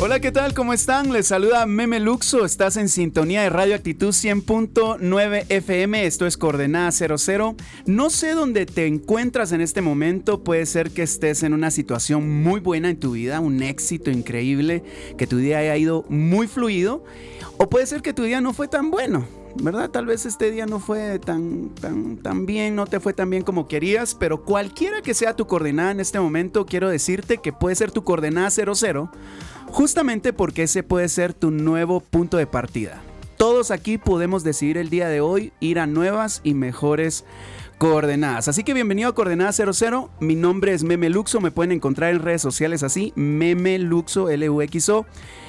Hola, 0.00 0.20
¿qué 0.20 0.32
tal? 0.32 0.54
¿Cómo 0.54 0.72
están? 0.74 1.12
Les 1.12 1.28
saluda 1.28 1.64
Meme 1.66 2.00
Luxo. 2.00 2.44
Estás 2.44 2.76
en 2.76 2.88
sintonía 2.88 3.42
de 3.42 3.48
Radio 3.48 3.76
Actitud 3.76 4.08
100.9 4.08 5.46
FM. 5.48 6.04
Esto 6.04 6.26
es 6.26 6.36
Coordenada 6.36 6.90
00. 6.90 7.54
No 7.86 8.10
sé 8.10 8.32
dónde 8.32 8.66
te 8.66 8.86
encuentras 8.86 9.52
en 9.52 9.60
este 9.60 9.82
momento. 9.82 10.42
Puede 10.42 10.66
ser 10.66 10.90
que 10.90 11.04
estés 11.04 11.44
en 11.44 11.54
una 11.54 11.70
situación 11.70 12.42
muy 12.42 12.60
buena 12.60 12.90
en 12.90 12.98
tu 12.98 13.12
vida, 13.12 13.38
un 13.38 13.62
éxito 13.62 14.10
increíble, 14.10 14.82
que 15.16 15.28
tu 15.28 15.38
día 15.38 15.58
haya 15.58 15.76
ido 15.76 16.04
muy 16.08 16.48
fluido. 16.48 17.04
O 17.56 17.70
puede 17.70 17.86
ser 17.86 18.02
que 18.02 18.12
tu 18.12 18.24
día 18.24 18.40
no 18.40 18.52
fue 18.52 18.66
tan 18.66 18.90
bueno. 18.90 19.26
¿verdad? 19.56 19.90
Tal 19.90 20.06
vez 20.06 20.26
este 20.26 20.50
día 20.50 20.66
no 20.66 20.80
fue 20.80 21.20
tan, 21.20 21.70
tan, 21.76 22.16
tan 22.16 22.44
bien, 22.44 22.74
no 22.74 22.86
te 22.86 22.98
fue 22.98 23.12
tan 23.12 23.30
bien 23.30 23.44
como 23.44 23.68
querías, 23.68 24.16
pero 24.16 24.44
cualquiera 24.44 25.00
que 25.00 25.14
sea 25.14 25.36
tu 25.36 25.46
coordenada 25.46 25.92
en 25.92 26.00
este 26.00 26.18
momento, 26.18 26.66
quiero 26.66 26.88
decirte 26.88 27.38
que 27.38 27.52
puede 27.52 27.76
ser 27.76 27.92
tu 27.92 28.02
coordenada 28.02 28.50
00 28.50 29.10
justamente 29.74 30.32
porque 30.32 30.62
ese 30.62 30.84
puede 30.84 31.08
ser 31.08 31.34
tu 31.34 31.50
nuevo 31.50 31.98
punto 31.98 32.36
de 32.36 32.46
partida. 32.46 33.02
Todos 33.36 33.72
aquí 33.72 33.98
podemos 33.98 34.44
decidir 34.44 34.78
el 34.78 34.88
día 34.88 35.08
de 35.08 35.20
hoy 35.20 35.52
ir 35.58 35.80
a 35.80 35.88
nuevas 35.88 36.40
y 36.44 36.54
mejores 36.54 37.24
coordenadas. 37.78 38.46
Así 38.46 38.62
que 38.62 38.72
bienvenido 38.72 39.08
a 39.08 39.16
Coordenada 39.16 39.50
00. 39.50 40.10
Mi 40.20 40.36
nombre 40.36 40.74
es 40.74 40.84
Meme 40.84 41.10
Luxo. 41.10 41.40
Me 41.40 41.50
pueden 41.50 41.72
encontrar 41.72 42.12
en 42.12 42.22
redes 42.22 42.40
sociales 42.40 42.84
así, 42.84 43.12
Meme 43.16 43.80
Luxo, 43.80 44.30
L-U-X-O. 44.30 45.06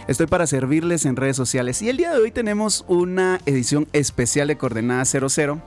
Estoy 0.08 0.26
para 0.26 0.48
servirles 0.48 1.06
en 1.06 1.18
redes 1.18 1.38
sociales. 1.38 1.84
Y 1.84 1.90
el 1.90 1.98
día 1.98 2.12
de 2.12 2.18
hoy 2.18 2.32
tenemos 2.32 2.84
una 2.88 3.40
edición 3.46 3.88
especial 3.94 4.48
de 4.48 4.58
Coordenada 4.58 5.06
00. 5.06 5.62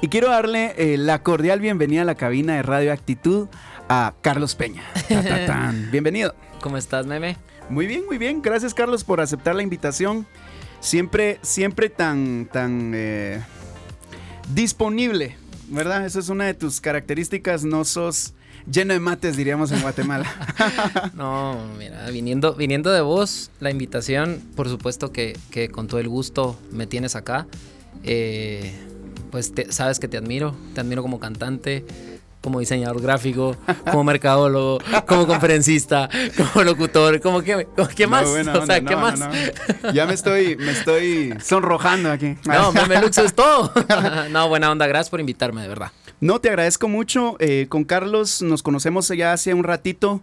Y 0.00 0.08
quiero 0.08 0.30
darle 0.30 0.72
eh, 0.78 0.96
la 0.96 1.22
cordial 1.22 1.60
bienvenida 1.60 2.00
a 2.00 2.06
la 2.06 2.14
cabina 2.14 2.54
de 2.54 2.62
Radio 2.62 2.94
Actitud 2.94 3.48
a 3.90 4.14
Carlos 4.22 4.54
Peña. 4.54 4.84
Bienvenido. 5.92 6.34
¿Cómo 6.62 6.78
estás, 6.78 7.04
Meme? 7.06 7.36
Muy 7.70 7.86
bien, 7.86 8.06
muy 8.06 8.18
bien. 8.18 8.40
Gracias, 8.40 8.72
Carlos, 8.72 9.04
por 9.04 9.20
aceptar 9.20 9.54
la 9.54 9.62
invitación. 9.62 10.26
Siempre, 10.80 11.38
siempre 11.42 11.90
tan, 11.90 12.48
tan 12.50 12.92
eh, 12.94 13.42
disponible, 14.54 15.36
¿verdad? 15.68 16.06
Esa 16.06 16.20
es 16.20 16.28
una 16.28 16.46
de 16.46 16.54
tus 16.54 16.80
características. 16.80 17.64
No 17.64 17.84
sos 17.84 18.32
lleno 18.70 18.94
de 18.94 19.00
mates, 19.00 19.36
diríamos 19.36 19.70
en 19.72 19.82
Guatemala. 19.82 20.26
no, 21.14 21.58
mira, 21.76 22.08
viniendo, 22.10 22.54
viniendo 22.54 22.90
de 22.90 23.00
vos, 23.00 23.50
la 23.60 23.70
invitación, 23.70 24.40
por 24.56 24.68
supuesto 24.68 25.12
que, 25.12 25.36
con 25.70 25.88
todo 25.88 26.00
el 26.00 26.08
gusto 26.08 26.58
me 26.70 26.86
tienes 26.86 27.16
acá. 27.16 27.46
Eh, 28.04 28.72
pues 29.30 29.52
sabes 29.70 29.98
que 29.98 30.08
te 30.08 30.16
admiro, 30.16 30.54
te 30.74 30.80
admiro 30.80 31.02
como 31.02 31.20
cantante, 31.20 31.84
como 32.48 32.60
diseñador 32.60 33.02
gráfico, 33.02 33.56
como 33.90 34.04
mercadólogo, 34.04 34.78
como 35.06 35.26
conferencista, 35.26 36.08
como 36.34 36.64
locutor, 36.64 37.20
como 37.20 37.42
que, 37.42 37.66
¿qué 37.94 38.06
más? 38.06 38.26
o 38.26 38.64
sea, 38.64 38.80
¿qué 38.80 38.96
más? 38.96 39.20
Ya 39.92 40.06
me 40.06 40.14
estoy, 40.14 40.56
me 40.56 40.72
estoy 40.72 41.34
sonrojando 41.44 42.10
aquí. 42.10 42.36
No, 42.46 42.72
me 42.72 43.02
luxo 43.02 43.22
es 43.22 43.34
todo. 43.34 43.70
no, 44.30 44.48
buena 44.48 44.72
onda, 44.72 44.86
gracias 44.86 45.10
por 45.10 45.20
invitarme, 45.20 45.60
de 45.60 45.68
verdad. 45.68 45.92
No, 46.20 46.40
te 46.40 46.48
agradezco 46.48 46.88
mucho. 46.88 47.36
Eh, 47.38 47.66
con 47.68 47.84
Carlos 47.84 48.40
nos 48.40 48.62
conocemos 48.62 49.08
ya 49.08 49.34
hace 49.34 49.52
un 49.52 49.64
ratito. 49.64 50.22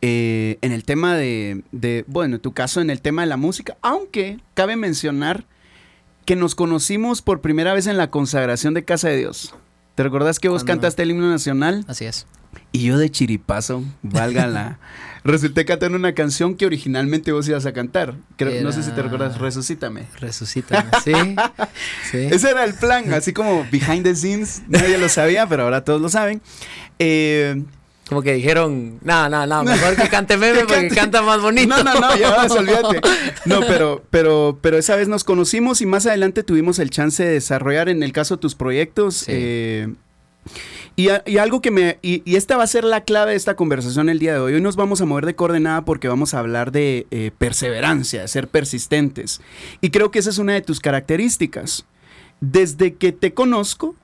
Eh, 0.00 0.58
en 0.60 0.70
el 0.70 0.84
tema 0.84 1.16
de, 1.16 1.64
de, 1.72 2.04
bueno, 2.06 2.36
en 2.36 2.40
tu 2.40 2.52
caso, 2.52 2.80
en 2.82 2.90
el 2.90 3.00
tema 3.00 3.22
de 3.22 3.26
la 3.26 3.36
música, 3.36 3.76
aunque 3.82 4.38
cabe 4.54 4.76
mencionar 4.76 5.44
que 6.24 6.36
nos 6.36 6.54
conocimos 6.54 7.20
por 7.20 7.40
primera 7.40 7.74
vez 7.74 7.88
en 7.88 7.96
la 7.96 8.10
consagración 8.10 8.74
de 8.74 8.84
Casa 8.84 9.08
de 9.08 9.16
Dios. 9.16 9.54
¿Te 9.94 10.02
recordás 10.02 10.40
que 10.40 10.48
vos 10.48 10.64
cantaste 10.64 11.02
el 11.02 11.10
himno 11.10 11.28
nacional? 11.28 11.84
Así 11.86 12.04
es. 12.04 12.26
Y 12.72 12.84
yo 12.84 12.98
de 12.98 13.10
chiripazo, 13.10 13.84
válgala. 14.02 14.78
resulté 15.24 15.64
cantando 15.64 15.96
una 15.96 16.12
canción 16.14 16.56
que 16.56 16.66
originalmente 16.66 17.32
vos 17.32 17.48
ibas 17.48 17.64
a 17.66 17.72
cantar. 17.72 18.14
No 18.62 18.72
sé 18.72 18.82
si 18.82 18.90
te 18.90 19.02
recuerdas, 19.02 19.38
Resucítame. 19.38 20.06
Resucítame, 20.18 20.90
sí, 21.04 21.12
sí. 22.10 22.18
Ese 22.30 22.50
era 22.50 22.64
el 22.64 22.74
plan, 22.74 23.12
así 23.12 23.32
como 23.32 23.66
behind 23.70 24.02
the 24.02 24.14
scenes. 24.14 24.62
Nadie 24.68 24.98
lo 24.98 25.08
sabía, 25.08 25.46
pero 25.46 25.62
ahora 25.62 25.84
todos 25.84 26.00
lo 26.00 26.08
saben. 26.08 26.42
Eh, 26.98 27.62
como 28.08 28.20
que 28.22 28.34
dijeron, 28.34 28.98
no, 29.02 29.28
no, 29.28 29.46
no, 29.46 29.64
mejor 29.64 29.96
que 29.96 30.08
cante 30.08 30.36
meme 30.36 30.60
porque 30.60 30.88
canta 30.88 31.22
más 31.22 31.40
bonito. 31.40 31.68
No, 31.68 31.82
no, 31.82 32.00
no, 32.00 32.16
ya 32.16 32.46
olvídate. 32.50 33.00
No, 33.46 33.60
pero, 33.60 34.02
pero, 34.10 34.58
pero 34.60 34.78
esa 34.78 34.96
vez 34.96 35.08
nos 35.08 35.24
conocimos 35.24 35.80
y 35.82 35.86
más 35.86 36.06
adelante 36.06 36.42
tuvimos 36.42 36.78
el 36.78 36.90
chance 36.90 37.22
de 37.22 37.32
desarrollar 37.32 37.88
en 37.88 38.02
el 38.02 38.12
caso 38.12 38.38
tus 38.38 38.54
proyectos. 38.54 39.24
Eh, 39.28 39.92
y, 40.96 41.08
algo 41.36 41.60
que 41.60 41.70
me. 41.70 41.98
Y, 42.02 42.36
esta 42.36 42.56
va 42.56 42.64
a 42.64 42.66
ser 42.66 42.84
la 42.84 43.02
clave 43.02 43.32
de 43.32 43.36
esta 43.36 43.54
conversación 43.54 44.08
el 44.08 44.18
día 44.18 44.32
de 44.34 44.38
hoy. 44.38 44.54
Hoy 44.54 44.60
nos 44.60 44.76
vamos 44.76 45.00
a 45.00 45.04
mover 45.04 45.26
de 45.26 45.34
coordenada 45.34 45.84
porque 45.84 46.08
vamos 46.08 46.32
a 46.32 46.38
hablar 46.38 46.72
de 46.72 47.06
eh, 47.10 47.30
perseverancia, 47.36 48.22
de 48.22 48.28
ser 48.28 48.48
persistentes. 48.48 49.40
Y 49.80 49.90
creo 49.90 50.10
que 50.10 50.18
esa 50.18 50.30
es 50.30 50.38
una 50.38 50.54
de 50.54 50.62
tus 50.62 50.80
características. 50.80 51.84
Desde 52.40 52.94
que 52.94 53.12
te 53.12 53.34
conozco, 53.34 53.94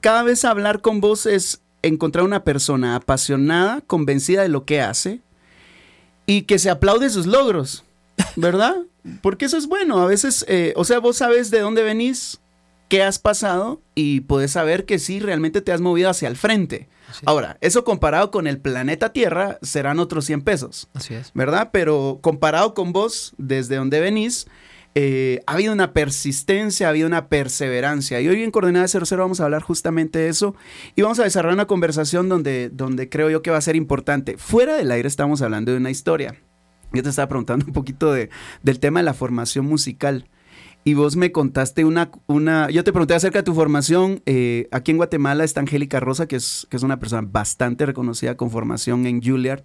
cada 0.00 0.22
vez 0.22 0.44
hablar 0.44 0.80
con 0.80 1.00
vos 1.00 1.26
es 1.26 1.60
encontrar 1.82 2.24
una 2.24 2.44
persona 2.44 2.96
apasionada, 2.96 3.80
convencida 3.82 4.42
de 4.42 4.48
lo 4.48 4.64
que 4.64 4.80
hace 4.80 5.20
y 6.26 6.42
que 6.42 6.58
se 6.58 6.70
aplaude 6.70 7.10
sus 7.10 7.26
logros, 7.26 7.84
¿verdad? 8.36 8.76
Porque 9.22 9.46
eso 9.46 9.56
es 9.56 9.66
bueno. 9.66 10.00
A 10.00 10.06
veces, 10.06 10.44
eh, 10.48 10.72
o 10.76 10.84
sea, 10.84 10.98
vos 10.98 11.16
sabes 11.16 11.50
de 11.50 11.60
dónde 11.60 11.82
venís, 11.82 12.40
qué 12.88 13.02
has 13.02 13.18
pasado 13.18 13.80
y 13.94 14.20
puedes 14.22 14.50
saber 14.52 14.84
que 14.84 14.98
sí, 14.98 15.20
realmente 15.20 15.62
te 15.62 15.72
has 15.72 15.80
movido 15.80 16.10
hacia 16.10 16.28
el 16.28 16.36
frente. 16.36 16.88
Ahora, 17.24 17.56
eso 17.60 17.84
comparado 17.84 18.30
con 18.30 18.46
el 18.46 18.60
planeta 18.60 19.12
Tierra 19.12 19.58
serán 19.62 19.98
otros 19.98 20.26
100 20.26 20.42
pesos. 20.42 20.88
Así 20.94 21.14
es. 21.14 21.32
¿Verdad? 21.34 21.70
Pero 21.72 22.18
comparado 22.20 22.74
con 22.74 22.92
vos, 22.92 23.32
desde 23.36 23.76
dónde 23.76 24.00
venís, 24.00 24.46
eh, 24.94 25.40
ha 25.46 25.52
habido 25.52 25.72
una 25.72 25.92
persistencia, 25.92 26.86
ha 26.86 26.90
habido 26.90 27.06
una 27.06 27.28
perseverancia. 27.28 28.20
Y 28.20 28.28
hoy 28.28 28.42
en 28.42 28.50
Coordenada 28.50 28.88
00 28.88 29.22
vamos 29.22 29.40
a 29.40 29.44
hablar 29.44 29.62
justamente 29.62 30.18
de 30.18 30.28
eso 30.28 30.54
y 30.96 31.02
vamos 31.02 31.20
a 31.20 31.24
desarrollar 31.24 31.54
una 31.54 31.66
conversación 31.66 32.28
donde, 32.28 32.70
donde 32.70 33.08
creo 33.08 33.30
yo 33.30 33.42
que 33.42 33.50
va 33.50 33.58
a 33.58 33.62
ser 33.62 33.76
importante. 33.76 34.36
Fuera 34.36 34.76
del 34.76 34.90
aire 34.90 35.06
estamos 35.06 35.42
hablando 35.42 35.72
de 35.72 35.78
una 35.78 35.90
historia. 35.90 36.36
Yo 36.92 37.02
te 37.02 37.08
estaba 37.08 37.28
preguntando 37.28 37.66
un 37.66 37.72
poquito 37.72 38.12
de, 38.12 38.30
del 38.62 38.80
tema 38.80 39.00
de 39.00 39.04
la 39.04 39.14
formación 39.14 39.64
musical. 39.66 40.28
Y 40.82 40.94
vos 40.94 41.14
me 41.14 41.30
contaste 41.30 41.84
una, 41.84 42.10
una, 42.26 42.70
yo 42.70 42.82
te 42.84 42.92
pregunté 42.92 43.14
acerca 43.14 43.40
de 43.40 43.42
tu 43.42 43.54
formación. 43.54 44.22
Eh, 44.24 44.66
aquí 44.72 44.90
en 44.90 44.96
Guatemala 44.96 45.44
está 45.44 45.60
Angélica 45.60 46.00
Rosa, 46.00 46.26
que 46.26 46.36
es, 46.36 46.66
que 46.70 46.76
es 46.78 46.82
una 46.82 46.98
persona 46.98 47.28
bastante 47.30 47.84
reconocida 47.84 48.36
con 48.36 48.50
formación 48.50 49.06
en 49.06 49.22
Juilliard. 49.22 49.62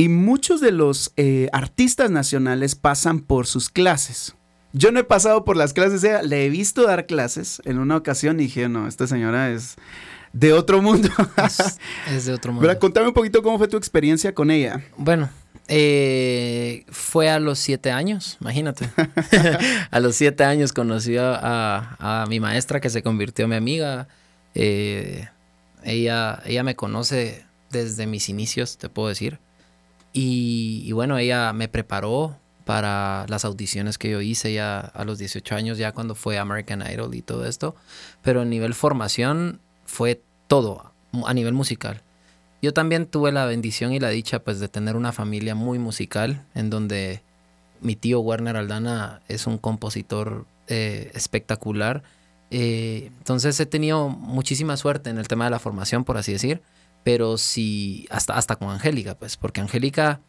Y 0.00 0.08
muchos 0.08 0.60
de 0.60 0.70
los 0.70 1.12
eh, 1.16 1.48
artistas 1.52 2.08
nacionales 2.08 2.76
pasan 2.76 3.18
por 3.18 3.48
sus 3.48 3.68
clases. 3.68 4.36
Yo 4.72 4.92
no 4.92 5.00
he 5.00 5.04
pasado 5.04 5.44
por 5.44 5.56
las 5.56 5.72
clases, 5.72 6.04
le 6.24 6.46
he 6.46 6.48
visto 6.50 6.86
dar 6.86 7.06
clases 7.06 7.60
en 7.64 7.80
una 7.80 7.96
ocasión 7.96 8.38
y 8.38 8.44
dije, 8.44 8.68
no, 8.68 8.86
esta 8.86 9.08
señora 9.08 9.50
es 9.50 9.74
de 10.32 10.52
otro 10.52 10.80
mundo. 10.82 11.08
es, 12.14 12.26
de 12.26 12.32
otro 12.32 12.52
mundo. 12.52 12.78
contame 12.78 13.08
un 13.08 13.12
poquito 13.12 13.42
cómo 13.42 13.58
fue 13.58 13.66
tu 13.66 13.76
experiencia 13.76 14.32
con 14.32 14.52
ella. 14.52 14.84
Bueno, 14.96 15.30
eh, 15.66 16.84
fue 16.90 17.28
a 17.28 17.40
los 17.40 17.58
siete 17.58 17.90
años, 17.90 18.36
imagínate. 18.40 18.88
a 19.90 19.98
los 19.98 20.14
siete 20.14 20.44
años 20.44 20.72
conocí 20.72 21.16
a, 21.18 22.24
mi 22.28 22.38
maestra 22.38 22.80
que 22.80 22.88
se 22.88 23.02
convirtió 23.02 23.46
en 23.46 23.50
mi 23.50 23.56
amiga. 23.56 24.06
Eh, 24.54 25.26
ella, 25.82 26.40
ella 26.46 26.62
me 26.62 26.76
conoce 26.76 27.44
desde 27.70 28.06
mis 28.06 28.28
inicios, 28.28 28.78
te 28.78 28.88
puedo 28.88 29.08
decir. 29.08 29.40
Y, 30.12 30.90
bueno, 30.92 31.18
ella 31.18 31.52
me 31.52 31.68
preparó 31.68 32.36
para 32.64 33.24
las 33.28 33.44
audiciones 33.44 33.98
que 33.98 34.10
yo 34.10 34.20
hice 34.20 34.52
ya 34.52 34.80
a 34.80 35.04
los 35.04 35.18
18 35.18 35.54
años, 35.54 35.78
ya 35.78 35.92
cuando 35.92 36.14
fue 36.14 36.38
American 36.38 36.82
Idol 36.82 37.14
y 37.14 37.22
todo 37.22 37.46
esto. 37.46 37.74
Pero 38.22 38.42
a 38.42 38.44
nivel 38.44 38.74
formación 38.74 39.60
fue 39.86 40.22
todo, 40.48 40.92
a 41.24 41.34
nivel 41.34 41.54
musical. 41.54 42.02
Yo 42.60 42.72
también 42.72 43.06
tuve 43.06 43.32
la 43.32 43.46
bendición 43.46 43.92
y 43.92 44.00
la 44.00 44.08
dicha 44.08 44.40
pues 44.40 44.58
de 44.58 44.68
tener 44.68 44.96
una 44.96 45.12
familia 45.12 45.54
muy 45.54 45.78
musical, 45.78 46.44
en 46.54 46.70
donde 46.70 47.22
mi 47.80 47.94
tío 47.94 48.20
Werner 48.20 48.56
Aldana 48.56 49.20
es 49.28 49.46
un 49.46 49.56
compositor 49.58 50.44
eh, 50.66 51.10
espectacular. 51.14 52.02
Eh, 52.50 53.12
entonces 53.18 53.58
he 53.60 53.66
tenido 53.66 54.08
muchísima 54.08 54.76
suerte 54.76 55.10
en 55.10 55.18
el 55.18 55.28
tema 55.28 55.44
de 55.44 55.50
la 55.50 55.58
formación, 55.58 56.04
por 56.04 56.16
así 56.16 56.32
decir 56.32 56.60
pero 57.08 57.38
sí, 57.38 58.06
hasta, 58.10 58.36
hasta 58.36 58.56
con 58.56 58.68
Angélica, 58.68 59.14
pues, 59.14 59.38
porque 59.38 59.62
Angélica, 59.62 60.20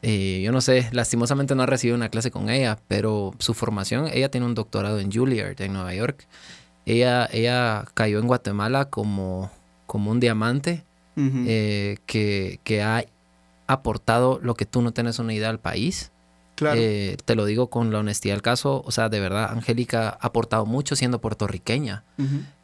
eh, 0.00 0.40
yo 0.44 0.52
no 0.52 0.60
sé, 0.60 0.88
lastimosamente 0.92 1.56
no 1.56 1.64
ha 1.64 1.66
recibido 1.66 1.96
una 1.96 2.08
clase 2.08 2.30
con 2.30 2.48
ella, 2.48 2.78
pero 2.86 3.32
su 3.40 3.52
formación, 3.52 4.06
ella 4.12 4.30
tiene 4.30 4.46
un 4.46 4.54
doctorado 4.54 5.00
en 5.00 5.10
Juilliard, 5.10 5.60
en 5.60 5.72
Nueva 5.72 5.92
York. 5.92 6.28
ella, 6.86 7.28
ella 7.32 7.84
cayó 7.94 8.20
en 8.20 8.28
Guatemala 8.28 8.90
como, 8.90 9.50
como 9.86 10.12
un 10.12 10.20
diamante 10.20 10.84
eh, 11.16 11.98
que, 12.06 12.60
que, 12.62 12.80
ha 12.80 13.04
aportado 13.66 14.38
lo 14.40 14.54
que 14.54 14.66
tú 14.66 14.82
no 14.82 14.92
tienes 14.92 15.18
una 15.18 15.34
idea 15.34 15.50
al 15.50 15.58
país. 15.58 16.12
Claro. 16.60 16.78
Eh, 16.78 17.16
te 17.24 17.34
lo 17.34 17.46
digo 17.46 17.70
con 17.70 17.90
la 17.90 18.00
honestidad 18.00 18.34
del 18.34 18.42
caso. 18.42 18.82
O 18.84 18.90
sea, 18.92 19.08
de 19.08 19.18
verdad, 19.18 19.50
Angélica 19.50 20.10
ha 20.10 20.26
aportado 20.26 20.66
mucho 20.66 20.94
siendo 20.94 21.18
puertorriqueña. 21.18 22.04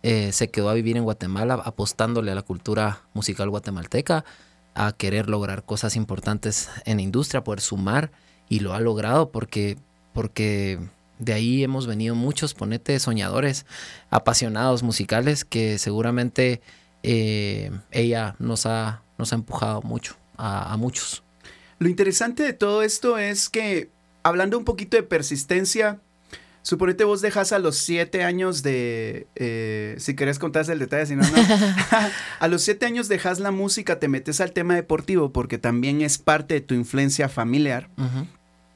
Eh, 0.03 0.33
se 0.33 0.51
quedó 0.51 0.69
a 0.69 0.75
vivir 0.75 0.99
en 0.99 1.05
Guatemala 1.05 1.55
apostándole 1.65 2.31
a 2.31 2.35
la 2.35 2.43
cultura 2.43 3.01
musical 3.15 3.49
guatemalteca, 3.49 4.27
a 4.75 4.93
querer 4.93 5.31
lograr 5.31 5.65
cosas 5.65 5.97
importantes 5.97 6.69
en 6.85 6.99
la 6.99 7.05
industria, 7.05 7.43
poder 7.43 7.63
sumar. 7.63 8.11
Y 8.51 8.61
lo 8.61 8.75
ha 8.75 8.81
logrado 8.81 9.31
porque, 9.31 9.79
porque 10.13 10.79
de 11.19 11.33
ahí 11.33 11.65
hemos 11.65 11.87
venido 11.87 12.15
muchos, 12.15 12.53
ponete, 12.53 13.01
soñadores, 13.01 13.65
apasionados 14.11 14.83
musicales 14.83 15.47
que 15.47 15.79
seguramente 15.79 16.61
eh, 17.03 17.71
ella 17.93 18.37
nos 18.39 18.67
ha, 18.67 19.01
nos 19.17 19.33
ha 19.33 19.37
empujado 19.37 19.81
mucho 19.81 20.17
a, 20.37 20.77
muchos. 20.77 21.23
Lo 21.79 21.89
interesante 21.89 22.43
de 22.43 22.53
todo 22.53 22.83
esto 22.83 23.19
es 23.19 23.49
que, 23.49 23.91
hablando 24.23 24.59
un 24.59 24.65
poquito 24.65 24.97
de 24.97 25.03
persistencia, 25.03 26.01
Suponete 26.67 27.05
vos 27.05 27.21
dejas 27.21 27.53
a 27.53 27.61
los 27.61 27.77
siete 27.77 28.25
años 28.25 28.65
de... 28.65 29.29
Eh, 29.37 29.95
si 29.99 30.17
querés 30.17 30.41
contar 30.41 30.69
el 30.69 30.81
detalle, 30.81 31.07
si 31.07 31.15
no, 31.15 31.23
no. 31.23 31.29
a 32.41 32.49
los 32.49 32.63
siete 32.63 32.87
años 32.87 33.07
dejas 33.07 33.39
la 33.39 33.53
música, 33.53 34.01
te 34.01 34.09
metes 34.09 34.41
al 34.41 34.51
tema 34.51 34.75
deportivo 34.75 35.33
porque 35.33 35.59
también 35.59 36.03
es 36.03 36.19
parte 36.19 36.55
de 36.55 36.61
tu 36.63 36.75
influencia 36.75 37.29
familiar, 37.29 37.89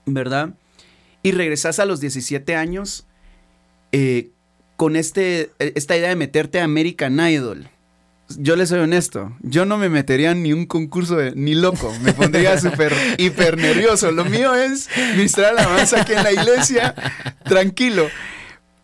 ¿verdad? 0.06 0.54
Y 1.24 1.32
regresas 1.32 1.80
a 1.80 1.84
los 1.84 1.98
17 1.98 2.54
años 2.54 3.08
eh, 3.90 4.30
con 4.76 4.94
este, 4.94 5.50
esta 5.58 5.96
idea 5.96 6.10
de 6.10 6.16
meterte 6.16 6.60
a 6.60 6.64
American 6.64 7.18
Idol 7.18 7.70
yo 8.38 8.56
le 8.56 8.66
soy 8.66 8.80
honesto, 8.80 9.32
yo 9.40 9.64
no 9.64 9.78
me 9.78 9.88
metería 9.88 10.32
en 10.32 10.42
ni 10.42 10.52
un 10.52 10.66
concurso 10.66 11.16
de, 11.16 11.32
ni 11.34 11.54
loco, 11.54 11.92
me 12.02 12.12
pondría 12.12 12.58
súper 12.60 12.92
hiper 13.18 13.58
nervioso. 13.58 14.10
Lo 14.12 14.24
mío 14.24 14.54
es 14.54 14.88
ministrar 15.16 15.56
alabanza 15.56 16.02
aquí 16.02 16.12
en 16.12 16.22
la 16.22 16.32
iglesia, 16.32 16.94
tranquilo. 17.44 18.08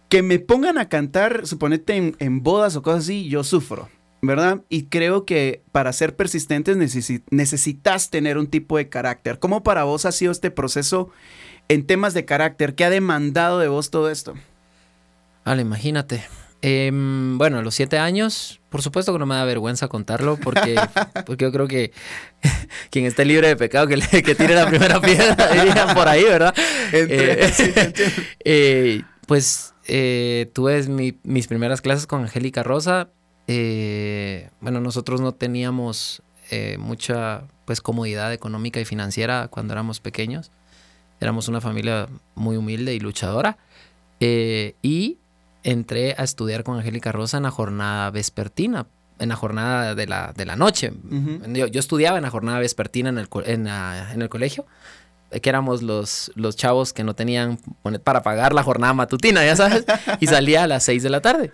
Que 0.09 0.23
me 0.23 0.39
pongan 0.39 0.79
a 0.79 0.89
cantar, 0.89 1.47
suponete 1.47 2.15
en, 2.19 2.43
bodas 2.43 2.77
o 2.77 2.83
cosas 2.83 3.05
así, 3.05 3.29
yo 3.29 3.43
sufro, 3.43 3.89
¿verdad? 4.23 4.61
Y 4.69 4.85
creo 4.85 5.25
que 5.25 5.63
para 5.73 5.93
ser 5.93 6.15
persistentes 6.15 6.77
necesitas 7.31 8.11
tener 8.11 8.39
un 8.39 8.47
tipo 8.47 8.77
de 8.77 8.89
carácter. 8.89 9.39
¿Cómo 9.41 9.65
para 9.65 9.85
vos 9.85 10.07
ha 10.07 10.13
sido 10.13 10.31
este 10.31 10.53
proceso 10.53 11.11
en 11.69 11.87
temas 11.87 12.15
de 12.15 12.25
carácter? 12.25 12.77
¿Qué 12.77 12.85
ha 12.85 12.91
demandado 12.91 13.59
de 13.59 13.67
vos 13.67 13.91
todo 13.91 14.11
esto? 14.11 14.35
Ale, 15.45 15.63
imagínate. 15.63 16.25
Em, 16.63 17.37
bueno, 17.39 17.59
a 17.59 17.63
los 17.63 17.75
siete 17.75 17.99
años, 17.99 18.61
por 18.71 18.83
supuesto 18.83 19.13
que 19.13 19.19
no 19.19 19.27
me 19.27 19.35
da 19.35 19.45
vergüenza 19.45 19.89
contarlo, 19.89 20.37
porque, 20.37 20.75
porque 21.27 21.45
yo 21.45 21.53
creo 21.53 21.69
que 21.69 21.93
quien 22.91 23.05
esté 23.05 23.25
libre 23.25 23.49
de 23.49 23.57
pecado, 23.57 23.87
que, 23.87 23.97
que 24.23 24.35
tire 24.35 24.55
la 24.55 24.69
primera 24.69 25.01
piedra, 25.01 25.37
dirían 25.53 25.95
por 25.95 26.09
ahí, 26.09 26.25
¿verdad? 26.25 26.55
Eh, 26.93 27.53
eh, 28.45 29.03
pues 29.27 29.75
eh, 29.87 30.51
tuve 30.55 30.83
mis 31.23 31.47
primeras 31.47 31.81
clases 31.81 32.07
con 32.07 32.23
Angélica 32.23 32.63
Rosa. 32.63 33.11
bueno, 33.47 34.81
nosotros 34.81 35.21
no 35.21 35.33
teníamos 35.33 36.23
mucha 36.79 37.43
pues 37.65 37.81
comodidad 37.81 38.33
económica 38.33 38.81
y 38.81 38.85
financiera 38.85 39.49
cuando 39.49 39.75
éramos 39.75 40.01
pequeños. 40.01 40.53
Éramos 41.21 41.49
una 41.49 41.61
familia 41.61 42.09
muy 42.35 42.57
humilde 42.57 42.95
y 42.95 43.01
luchadora. 43.01 43.59
y 44.21 45.19
entré 45.67 46.15
a 46.17 46.23
estudiar 46.23 46.63
con 46.63 46.79
Angélica 46.79 47.11
Rosa 47.11 47.39
en 47.39 47.43
la 47.43 47.51
jornada 47.51 48.11
vespertina, 48.13 48.87
en 49.19 49.29
la 49.29 49.37
jornada 49.37 49.97
de 49.97 50.07
la, 50.07 50.33
de 50.33 50.47
la 50.47 50.55
noche. 50.55 50.93
yo, 51.49 51.81
estudiaba 51.81 52.19
en 52.19 52.23
la 52.23 52.31
jornada 52.31 52.61
vespertina 52.61 53.09
en 53.09 53.19
el, 53.19 53.29
en, 53.45 53.67
en 53.67 54.23
el 54.23 54.29
colegio, 54.29 54.65
eh, 55.33 55.41
que 55.41 55.49
éramos 55.49 55.83
los, 55.83 56.31
los 56.37 56.55
chavos 56.55 56.93
que 56.93 57.03
no 57.03 57.15
tenían 57.15 57.59
para 58.05 58.23
pagar 58.23 58.55
la 58.55 58.63
jornada 58.63 58.95
matutina, 58.95 59.45
ya 59.45 59.57
sabes, 59.57 59.85
y 60.21 60.29
salía 60.29 60.63
a 60.63 60.67
las 60.69 60.85
6 60.85 61.03
de 61.03 61.11
la 61.11 61.21
tarde. 61.21 61.53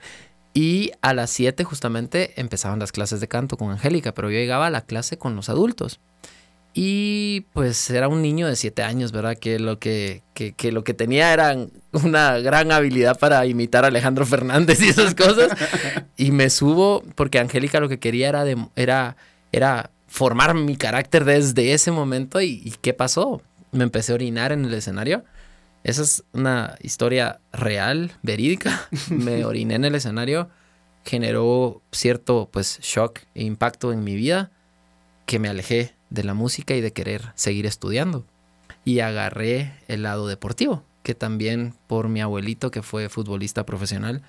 Y 0.53 0.93
a 1.01 1.15
las 1.15 1.31
7 1.31 1.65
justamente 1.65 2.39
empezaban 2.39 2.79
las 2.81 2.93
clases 2.93 3.21
de 3.21 3.29
canto 3.29 3.57
con 3.57 3.71
Angélica, 3.71 4.13
pero 4.13 4.29
yo 4.31 4.37
llegaba 4.37 4.67
a 4.67 4.71
la 4.71 4.83
clase 4.83 5.17
con 5.17 5.35
los 5.35 5.49
adultos. 5.49 6.01
Y 6.75 7.43
pues 7.53 7.91
era 7.91 8.09
un 8.09 8.23
niño 8.23 8.47
de 8.47 8.57
siete 8.57 8.83
años, 8.83 9.13
¿verdad? 9.13 9.37
Que 9.37 9.59
lo 9.59 9.79
que, 9.79 10.23
que, 10.35 10.73
lo 10.73 10.85
que 10.85 10.95
tenía 10.95 11.33
era 11.33 11.55
una 11.93 12.39
gran 12.39 12.73
habilidad 12.73 13.19
para 13.19 13.45
imitar 13.45 13.85
a 13.85 13.89
Alejandro 13.89 14.25
Fernández 14.25 14.81
y 14.81 14.89
esas 14.89 15.15
cosas. 15.15 15.51
y 16.17 16.31
me 16.31 16.49
subo 16.49 17.03
porque 17.15 17.39
Angélica 17.39 17.79
lo 17.79 17.91
que 17.91 17.99
quería 17.99 18.31
era, 18.31 18.45
era, 18.75 19.17
era 19.53 19.91
formar 20.07 20.55
mi 20.55 20.77
carácter 20.77 21.27
desde 21.27 21.75
ese 21.75 21.91
momento. 21.91 22.41
¿Y, 22.41 22.63
¿Y 22.65 22.75
qué 22.81 22.95
pasó? 22.95 23.43
Me 23.71 23.85
empecé 23.85 24.13
a 24.13 24.15
orinar 24.15 24.53
en 24.53 24.65
el 24.65 24.73
escenario. 24.73 25.25
Esa 25.85 26.03
es 26.03 26.25
una 26.33 26.77
historia 26.81 27.41
real, 27.53 28.13
verídica. 28.23 28.89
me 29.11 29.45
oriné 29.45 29.75
en 29.75 29.85
el 29.85 29.95
escenario, 29.95 30.49
generó 31.05 31.83
cierto 31.93 32.49
pues 32.51 32.79
shock 32.81 33.21
e 33.35 33.43
impacto 33.43 33.93
en 33.93 34.05
mi 34.05 34.15
vida 34.15 34.53
que 35.27 35.39
me 35.39 35.49
alejé 35.49 35.95
de 36.13 36.25
la 36.25 36.35
música 36.35 36.75
y 36.75 36.81
de 36.81 36.93
querer 36.93 37.33
seguir 37.35 37.67
estudiando. 37.67 38.27
Y 38.85 39.01
agarré 39.01 39.75
el 39.89 40.03
lado 40.03 40.27
deportivo, 40.27 40.85
que 41.03 41.15
también 41.15 41.75
por 41.87 42.09
mi 42.09 42.21
abuelito, 42.21 42.71
que 42.71 42.83
fue 42.83 43.09
futbolista 43.09 43.65
profesional, 43.65 44.23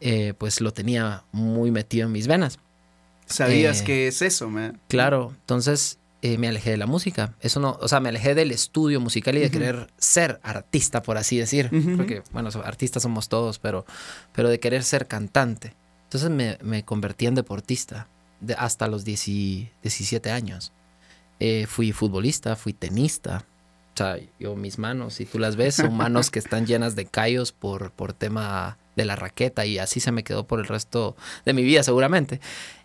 eh, 0.00 0.34
pues 0.36 0.60
lo 0.60 0.72
tenía 0.72 1.24
muy 1.32 1.70
metido 1.70 2.06
en 2.06 2.12
mis 2.12 2.26
venas. 2.26 2.58
¿Sabías 3.26 3.82
eh, 3.82 3.84
qué 3.84 4.08
es 4.08 4.20
eso, 4.20 4.50
man? 4.50 4.80
Claro, 4.88 5.32
entonces 5.40 5.98
eh, 6.20 6.38
me 6.38 6.48
alejé 6.48 6.70
de 6.70 6.76
la 6.76 6.86
música. 6.86 7.34
Eso 7.40 7.60
no, 7.60 7.78
o 7.80 7.88
sea, 7.88 8.00
me 8.00 8.08
alejé 8.08 8.34
del 8.34 8.50
estudio 8.50 9.00
musical 9.00 9.36
y 9.38 9.40
de 9.40 9.50
querer 9.50 9.88
ser 9.96 10.40
artista, 10.42 11.02
por 11.02 11.16
así 11.16 11.38
decir. 11.38 11.70
Porque, 11.96 12.22
bueno, 12.32 12.50
artistas 12.64 13.04
somos 13.04 13.28
todos, 13.28 13.58
pero, 13.58 13.86
pero 14.32 14.48
de 14.48 14.60
querer 14.60 14.82
ser 14.82 15.06
cantante. 15.06 15.74
Entonces 16.04 16.30
me, 16.30 16.58
me 16.62 16.84
convertí 16.84 17.26
en 17.26 17.36
deportista 17.36 18.08
de 18.40 18.54
hasta 18.54 18.88
los 18.88 19.04
17 19.04 20.30
años. 20.30 20.72
Eh, 21.44 21.66
fui 21.66 21.90
futbolista, 21.90 22.54
fui 22.54 22.72
tenista. 22.72 23.44
O 23.94 23.96
sea, 23.96 24.16
yo 24.38 24.54
mis 24.54 24.78
manos, 24.78 25.14
si 25.14 25.26
tú 25.26 25.40
las 25.40 25.56
ves, 25.56 25.74
son 25.74 25.96
manos 25.96 26.30
que 26.30 26.38
están 26.38 26.66
llenas 26.66 26.94
de 26.94 27.06
callos 27.06 27.50
por, 27.50 27.90
por 27.90 28.12
tema 28.12 28.78
de 28.94 29.04
la 29.04 29.16
raqueta 29.16 29.66
y 29.66 29.78
así 29.78 29.98
se 29.98 30.12
me 30.12 30.22
quedó 30.22 30.46
por 30.46 30.60
el 30.60 30.66
resto 30.66 31.16
de 31.44 31.52
mi 31.52 31.64
vida 31.64 31.82
seguramente. 31.82 32.40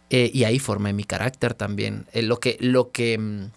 Eh, 0.09 0.31
y 0.33 0.45
ahí 0.45 0.57
formé 0.57 0.91
mi 0.91 1.03
carácter 1.03 1.53
también. 1.53 2.07
Eh, 2.13 2.23
lo, 2.23 2.39
que, 2.39 2.57
lo, 2.59 2.91
que, 2.91 3.19
mm, 3.19 3.51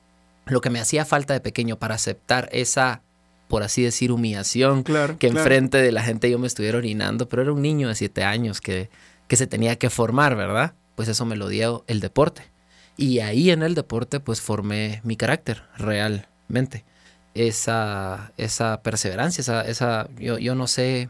lo 0.52 0.60
que 0.60 0.68
me 0.68 0.80
hacía 0.80 1.06
falta 1.06 1.32
de 1.32 1.40
pequeño 1.40 1.78
para 1.78 1.94
aceptar 1.94 2.50
esa, 2.52 3.00
por 3.48 3.62
así 3.62 3.82
decir, 3.82 4.12
humillación 4.12 4.84
que 4.84 5.28
enfrente 5.28 5.78
de 5.78 5.92
la 5.92 6.02
gente 6.02 6.30
yo 6.30 6.38
me 6.38 6.46
estuviera 6.46 6.76
orinando, 6.76 7.26
pero 7.26 7.40
era 7.40 7.52
un 7.54 7.62
niño 7.62 7.88
de 7.88 7.94
siete 7.94 8.22
años 8.22 8.60
que, 8.60 8.90
que 9.28 9.36
se 9.36 9.46
tenía 9.46 9.76
que 9.76 9.88
formar, 9.88 10.36
¿verdad? 10.36 10.74
Pues 10.94 11.08
eso 11.08 11.24
me 11.24 11.36
lo 11.36 11.48
dio 11.48 11.84
el 11.86 12.00
deporte. 12.00 12.50
Y 13.00 13.20
ahí 13.20 13.50
en 13.50 13.62
el 13.62 13.74
deporte 13.74 14.20
pues 14.20 14.42
formé 14.42 15.00
mi 15.04 15.16
carácter 15.16 15.62
realmente. 15.78 16.84
Esa, 17.32 18.32
esa 18.36 18.82
perseverancia, 18.82 19.40
esa, 19.40 19.62
esa 19.62 20.10
yo, 20.18 20.36
yo, 20.36 20.54
no 20.54 20.66
sé, 20.66 21.08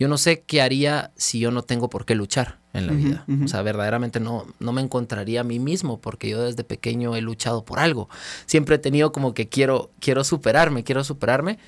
yo 0.00 0.08
no 0.08 0.18
sé 0.18 0.40
qué 0.40 0.62
haría 0.62 1.12
si 1.14 1.38
yo 1.38 1.52
no 1.52 1.62
tengo 1.62 1.88
por 1.88 2.06
qué 2.06 2.16
luchar 2.16 2.58
en 2.72 2.88
la 2.88 2.92
vida. 2.92 3.24
O 3.44 3.46
sea, 3.46 3.62
verdaderamente 3.62 4.18
no, 4.18 4.46
no 4.58 4.72
me 4.72 4.80
encontraría 4.80 5.42
a 5.42 5.44
mí 5.44 5.60
mismo 5.60 6.00
porque 6.00 6.28
yo 6.28 6.42
desde 6.42 6.64
pequeño 6.64 7.14
he 7.14 7.20
luchado 7.20 7.64
por 7.64 7.78
algo. 7.78 8.08
Siempre 8.46 8.74
he 8.74 8.78
tenido 8.78 9.12
como 9.12 9.32
que 9.32 9.48
quiero, 9.48 9.92
quiero 10.00 10.24
superarme, 10.24 10.82
quiero 10.82 11.04
superarme 11.04 11.60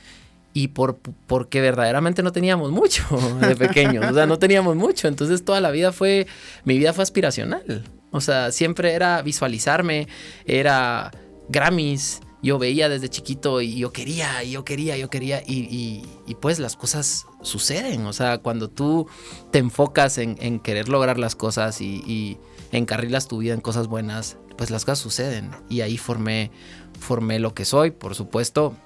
y 0.53 0.69
por, 0.69 0.99
porque 1.29 1.61
verdaderamente 1.61 2.25
no 2.25 2.33
teníamos 2.33 2.73
mucho 2.73 3.05
de 3.41 3.55
pequeños, 3.55 4.05
o 4.11 4.15
sea, 4.15 4.27
no 4.27 4.39
teníamos 4.39 4.77
mucho, 4.77 5.09
entonces 5.09 5.45
toda 5.45 5.61
la 5.61 5.71
vida 5.73 5.93
fue, 5.93 6.27
mi 6.65 6.79
vida 6.79 6.93
fue 6.93 7.03
aspiracional, 7.03 7.85
o 8.15 8.21
sea, 8.21 8.53
siempre 8.53 8.93
era 8.93 9.21
visualizarme, 9.23 10.07
era 10.47 11.11
Grammys. 11.49 12.21
Yo 12.45 12.61
veía 12.61 12.89
desde 12.89 13.09
chiquito 13.09 13.61
y 13.61 13.77
yo 13.77 13.93
quería, 13.93 14.45
y 14.45 14.53
yo 14.53 14.65
quería, 14.65 14.97
yo 14.97 15.11
quería. 15.11 15.43
Y, 15.45 16.07
pues 16.41 16.61
las 16.61 16.77
cosas 16.77 17.27
suceden. 17.43 18.07
O 18.07 18.13
sea, 18.13 18.39
cuando 18.39 18.71
tú 18.71 19.09
te 19.51 19.59
enfocas 19.59 20.19
en, 20.19 20.61
querer 20.61 20.89
lograr 20.89 21.19
las 21.19 21.35
cosas 21.35 21.81
y, 21.81 22.39
encarrilas 22.71 23.27
tu 23.27 23.39
vida 23.39 23.53
en 23.53 23.61
cosas 23.61 23.89
buenas, 23.89 24.37
pues 24.57 24.71
las 24.71 24.85
cosas 24.85 25.01
suceden. 25.01 25.51
Y 25.69 25.81
ahí 25.81 25.99
formé, 25.99 26.53
formé 27.01 27.41
lo 27.41 27.53
que 27.53 27.65
soy. 27.65 27.91
Por 27.91 28.15
supuesto, 28.15 28.77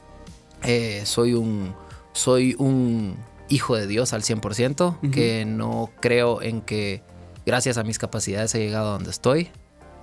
eh, 0.62 1.02
soy 1.04 1.34
un, 1.34 1.74
soy 2.14 2.56
un 2.58 3.18
hijo 3.50 3.76
de 3.76 3.86
Dios 3.86 4.14
al 4.14 4.22
100%, 4.22 5.10
que 5.10 5.44
no 5.44 5.90
creo 6.00 6.40
en 6.40 6.62
que 6.62 7.02
gracias 7.48 7.78
a 7.78 7.82
mis 7.82 7.98
capacidades 7.98 8.54
he 8.54 8.58
llegado 8.58 8.90
a 8.90 8.92
donde 8.92 9.10
estoy, 9.10 9.48